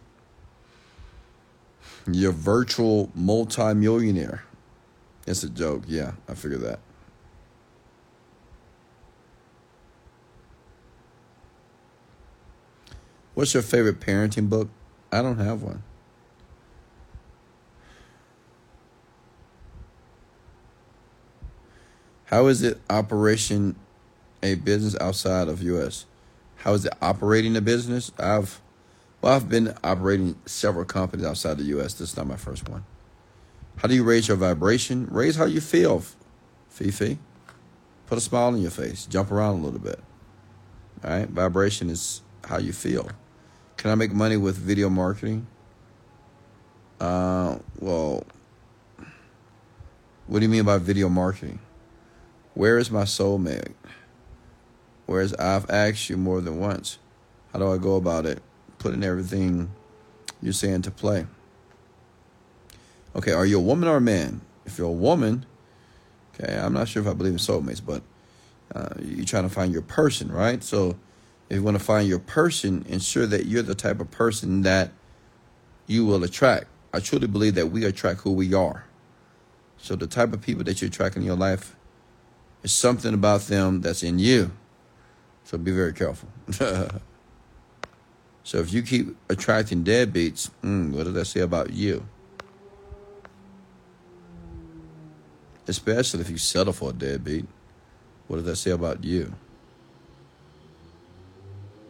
[2.11, 4.43] Your virtual multimillionaire.
[5.29, 5.85] It's a joke.
[5.87, 6.81] Yeah, I figured that.
[13.39, 14.69] What's your favorite parenting book?
[15.13, 15.85] I don't have one.
[22.25, 23.77] How is it operation
[24.43, 26.05] a business outside of US?
[26.57, 28.11] How is it operating a business?
[28.19, 28.61] I've
[29.23, 31.95] well, I've been operating several companies outside the US.
[31.95, 32.85] This is not my first one.
[33.77, 35.07] How do you raise your vibration?
[35.13, 36.03] Raise how you feel,
[36.71, 37.19] Fifi.
[38.09, 39.07] Put a smile on your face.
[39.07, 40.01] Jump around a little bit.
[41.05, 41.29] All right?
[41.29, 43.09] Vibration is how you feel.
[43.79, 45.47] Can I make money with video marketing?
[47.01, 48.25] Uh, well,
[50.27, 51.61] what do you mean by video marketing?
[52.55, 53.73] Where is my soulmate?
[55.07, 56.99] Whereas I've asked you more than once,
[57.53, 58.43] how do I go about it?
[58.79, 59.71] Putting everything
[60.43, 61.27] you're saying to play.
[63.15, 64.41] Okay, are you a woman or a man?
[64.67, 65.47] If you're a woman,
[66.35, 68.03] okay, I'm not sure if I believe in soulmates, but
[68.75, 70.65] uh, you're trying to find your person, right?
[70.65, 70.97] So
[71.49, 74.91] if you want to find your person, ensure that you're the type of person that
[75.87, 76.67] you will attract.
[76.93, 78.85] I truly believe that we attract who we are.
[79.79, 81.77] So the type of people that you attract in your life
[82.63, 84.51] is something about them that's in you.
[85.45, 86.29] So be very careful.
[88.43, 92.07] so if you keep attracting deadbeats, mm, what does that say about you?
[95.67, 97.47] Especially if you settle for a deadbeat,
[98.27, 99.35] what does that say about you?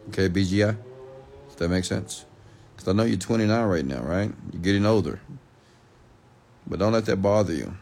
[0.09, 0.75] Okay, BGI?
[1.47, 2.25] Does that make sense?
[2.75, 4.31] Because I know you're 29 right now, right?
[4.51, 5.19] You're getting older.
[6.65, 7.77] But don't let that bother you.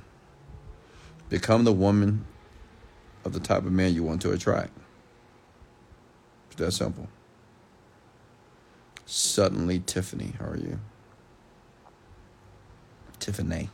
[1.30, 2.26] Become the woman
[3.24, 4.72] of the type of man you want to attract.
[6.48, 7.08] It's that simple.
[9.06, 10.80] Suddenly, Tiffany, how are you?
[13.20, 13.70] Tiffany.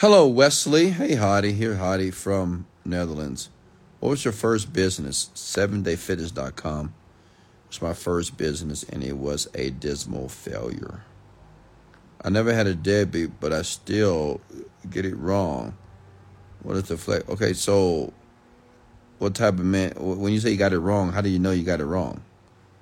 [0.00, 0.92] Hello, Wesley.
[0.92, 1.54] Hey, Hottie.
[1.54, 3.50] Here, Hottie from Netherlands.
[3.98, 5.28] What was your first business?
[5.34, 6.94] 7dayfitness.com
[7.68, 11.02] was my first business, and it was a dismal failure.
[12.24, 14.40] I never had a deadbeat, but I still
[14.88, 15.76] get it wrong.
[16.62, 17.28] What is the flex?
[17.28, 18.14] Okay, so
[19.18, 19.92] what type of man?
[19.98, 22.22] When you say you got it wrong, how do you know you got it wrong?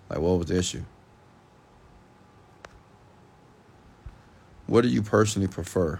[0.09, 0.85] Like, what was the issue?
[4.69, 5.99] What do you personally prefer?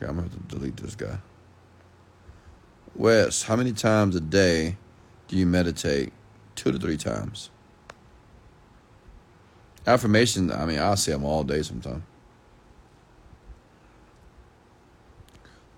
[0.00, 1.18] Okay, I'm gonna have to delete this guy.
[2.94, 4.78] Wes, how many times a day
[5.28, 6.14] do you meditate?
[6.54, 7.50] Two to three times.
[9.86, 12.02] Affirmation, I mean, I'll say them all day sometimes.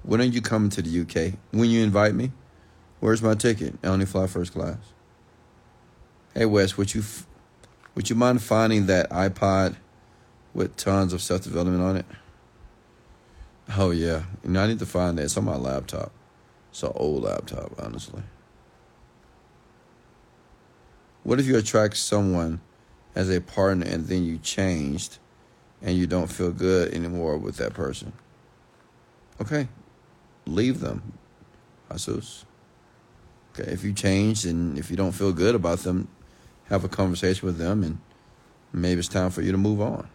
[0.04, 1.34] When are you coming to the UK?
[1.50, 2.30] When you invite me?
[3.00, 3.74] Where's my ticket?
[3.82, 4.78] I only fly first class.
[6.34, 7.02] Hey Wes, would you
[7.96, 9.76] would you mind finding that iPod
[10.54, 12.06] with tons of self development on it?
[13.70, 15.22] Oh yeah, you know, I need to find that.
[15.22, 16.12] It's on my laptop.
[16.70, 18.22] It's an old laptop, honestly.
[21.22, 22.60] What if you attract someone
[23.14, 25.18] as a partner and then you changed
[25.82, 28.12] and you don't feel good anymore with that person.
[29.40, 29.68] Okay,
[30.46, 31.12] leave them,
[31.90, 32.44] Jesus.
[33.52, 36.08] Okay, if you changed and if you don't feel good about them,
[36.66, 37.98] have a conversation with them and
[38.72, 40.08] maybe it's time for you to move on.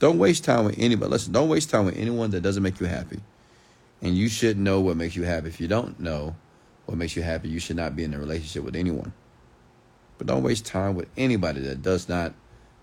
[0.00, 1.10] Don't waste time with anybody.
[1.10, 3.20] Listen, don't waste time with anyone that doesn't make you happy.
[4.02, 5.48] And you should know what makes you happy.
[5.48, 6.36] If you don't know
[6.86, 9.12] what makes you happy, you should not be in a relationship with anyone.
[10.18, 12.34] But don't waste time with anybody that does not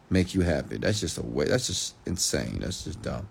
[0.09, 0.78] make you happy.
[0.78, 1.45] That's just a way.
[1.45, 2.59] That's just insane.
[2.59, 3.28] That's just dumb.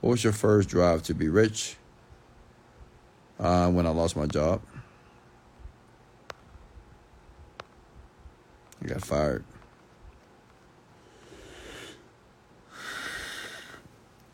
[0.00, 1.76] What was your first drive to be rich?
[3.38, 4.60] Uh, when I lost my job.
[8.82, 9.44] I got fired.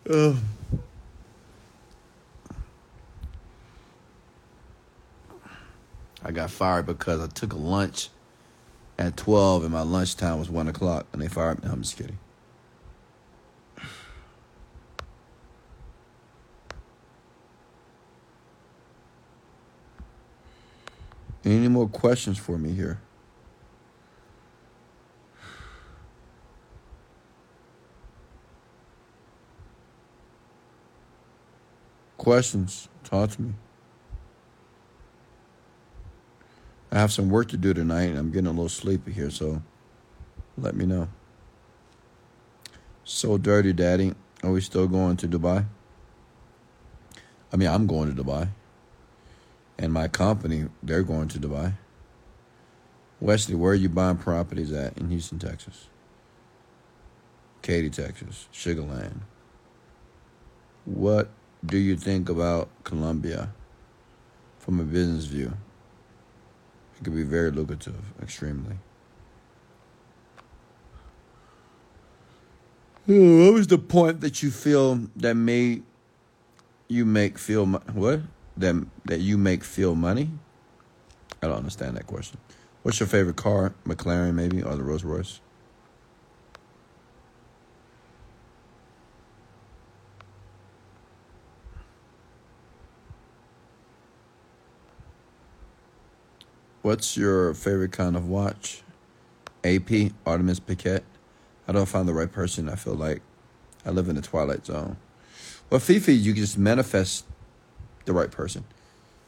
[0.08, 0.34] Uh.
[6.22, 8.08] I got fired because I took a lunch
[8.98, 11.70] at 12 and my lunchtime was 1 o'clock and they fired me.
[11.70, 12.18] I'm just kidding.
[21.44, 23.00] Any more questions for me here?
[32.24, 32.88] Questions?
[33.02, 33.52] Talk to me.
[36.90, 39.60] I have some work to do tonight, and I'm getting a little sleepy here, so
[40.56, 41.08] let me know.
[43.04, 44.14] So dirty, Daddy.
[44.42, 45.66] Are we still going to Dubai?
[47.52, 48.48] I mean, I'm going to Dubai.
[49.76, 51.74] And my company, they're going to Dubai.
[53.20, 55.88] Wesley, where are you buying properties at in Houston, Texas?
[57.60, 59.20] Katy, Texas, Sugar Land.
[60.86, 61.28] What
[61.64, 63.52] do you think about Colombia
[64.58, 65.52] from a business view?
[66.96, 68.76] It could be very lucrative, extremely.
[73.06, 75.82] What was the point that you feel that made
[76.88, 78.20] you make feel what
[78.56, 80.30] that that you make feel money?
[81.42, 82.38] I don't understand that question.
[82.82, 83.74] What's your favorite car?
[83.86, 85.40] McLaren, maybe, or the Rolls Royce?
[96.84, 98.82] What's your favorite kind of watch?
[99.64, 101.00] AP, Audemars Piguet.
[101.66, 102.68] I don't find the right person.
[102.68, 103.22] I feel like
[103.86, 104.98] I live in the twilight zone.
[105.70, 107.24] Well, Fifi, you can just manifest
[108.04, 108.64] the right person.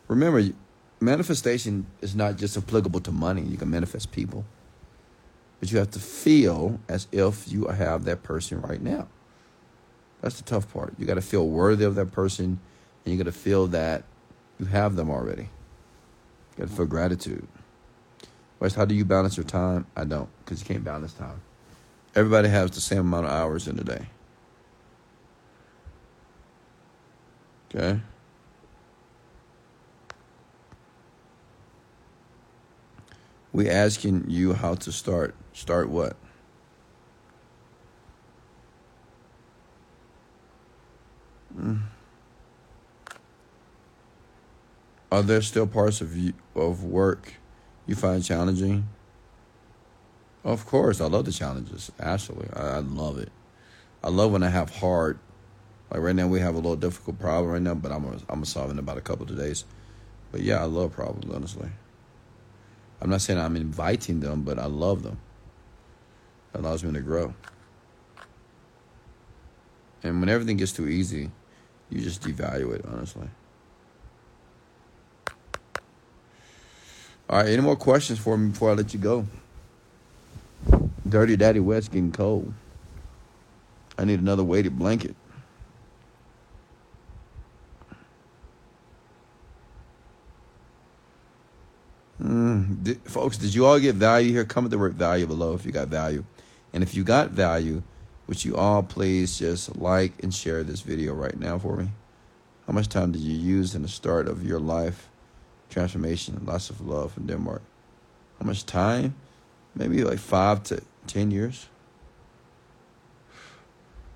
[0.07, 0.45] Remember,
[1.01, 3.41] manifestation is not just applicable to money.
[3.41, 4.45] You can manifest people.
[5.59, 9.09] But you have to feel as if you have that person right now.
[10.21, 10.93] That's the tough part.
[10.99, 12.61] You got to feel worthy of that person,
[13.07, 14.05] and you got to feel that
[14.61, 15.49] you have them already.
[16.59, 17.47] Got to feel gratitude.
[18.59, 19.87] Wes, how do you balance your time?
[19.95, 21.43] I don't, because you can't balance time.
[22.15, 24.07] Everybody has the same amount of hours in a day.
[27.75, 28.01] Okay?
[33.53, 35.35] We asking you how to start.
[35.53, 36.17] Start what?
[41.59, 41.81] Mm.
[45.11, 47.35] Are there still parts of you, of work
[47.87, 48.89] you find challenging?
[50.43, 51.93] Of course, I love the challenges.
[52.01, 53.31] Actually, I, I love it.
[54.03, 55.19] I love when I have hard.
[55.91, 58.47] Like right now, we have a little difficult problem right now, but I'm I'm gonna
[58.47, 59.65] solve it in about a couple of days.
[60.33, 61.33] But yeah, I love problems.
[61.33, 61.69] Honestly,
[63.01, 65.19] I'm not saying I'm inviting them, but I love them.
[66.53, 67.33] It allows me to grow.
[70.03, 71.31] And when everything gets too easy,
[71.91, 72.85] you just devalue it.
[72.89, 73.29] Honestly.
[77.37, 79.27] All right, any more questions for me before I let you go?
[81.07, 82.51] Dirty Daddy West getting cold.
[83.99, 85.15] I need another weighted blanket.
[92.23, 94.47] Mm, did, folks, did you all get value here?
[94.47, 96.25] Comment the word value below if you got value.
[96.73, 97.83] And if you got value,
[98.29, 101.91] would you all please just like and share this video right now for me?
[102.67, 105.11] How much time did you use in the start of your life?
[105.71, 107.63] Transformation, lots of love in Denmark.
[108.39, 109.15] How much time?
[109.75, 111.69] Maybe like five to ten years.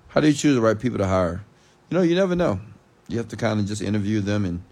[0.09, 1.43] How do you choose the right people to hire?
[1.89, 2.59] You know, you never know.
[3.07, 4.63] You have to kind of just interview them and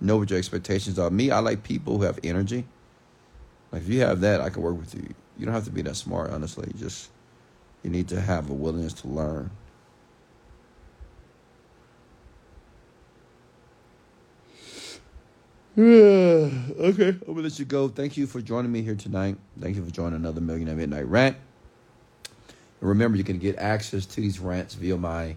[0.00, 1.10] know what your expectations are.
[1.10, 2.66] Me, I like people who have energy.
[3.70, 5.14] Like if you have that, I can work with you.
[5.38, 6.70] You don't have to be that smart, honestly.
[6.74, 7.10] You just
[7.82, 9.50] you need to have a willingness to learn.
[15.78, 17.88] Okay, I'm gonna let you go.
[17.88, 19.38] Thank you for joining me here tonight.
[19.58, 21.36] Thank you for joining another Millionaire Midnight Rant.
[22.80, 25.36] And remember, you can get access to these rants via my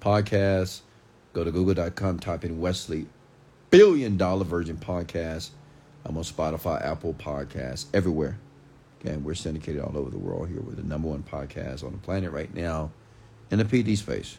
[0.00, 0.80] podcast.
[1.34, 3.06] Go to google.com, type in Wesley
[3.70, 5.50] Billion Dollar Virgin Podcast.
[6.04, 8.38] I'm on Spotify, Apple Podcasts, everywhere.
[9.00, 10.62] Okay, we're syndicated all over the world here.
[10.62, 12.90] We're the number one podcast on the planet right now
[13.52, 14.38] in the PD space.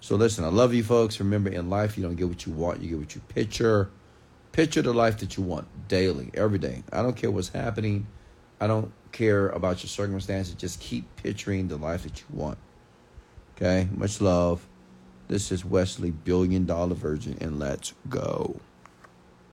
[0.00, 1.18] So listen, I love you folks.
[1.18, 3.90] Remember, in life, you don't get what you want, you get what you picture.
[4.56, 6.82] Picture the life that you want daily, every day.
[6.90, 8.06] I don't care what's happening.
[8.58, 10.54] I don't care about your circumstances.
[10.54, 12.56] Just keep picturing the life that you want.
[13.54, 13.86] Okay?
[13.92, 14.66] Much love.
[15.28, 18.58] This is Wesley, Billion Dollar Virgin, and let's go.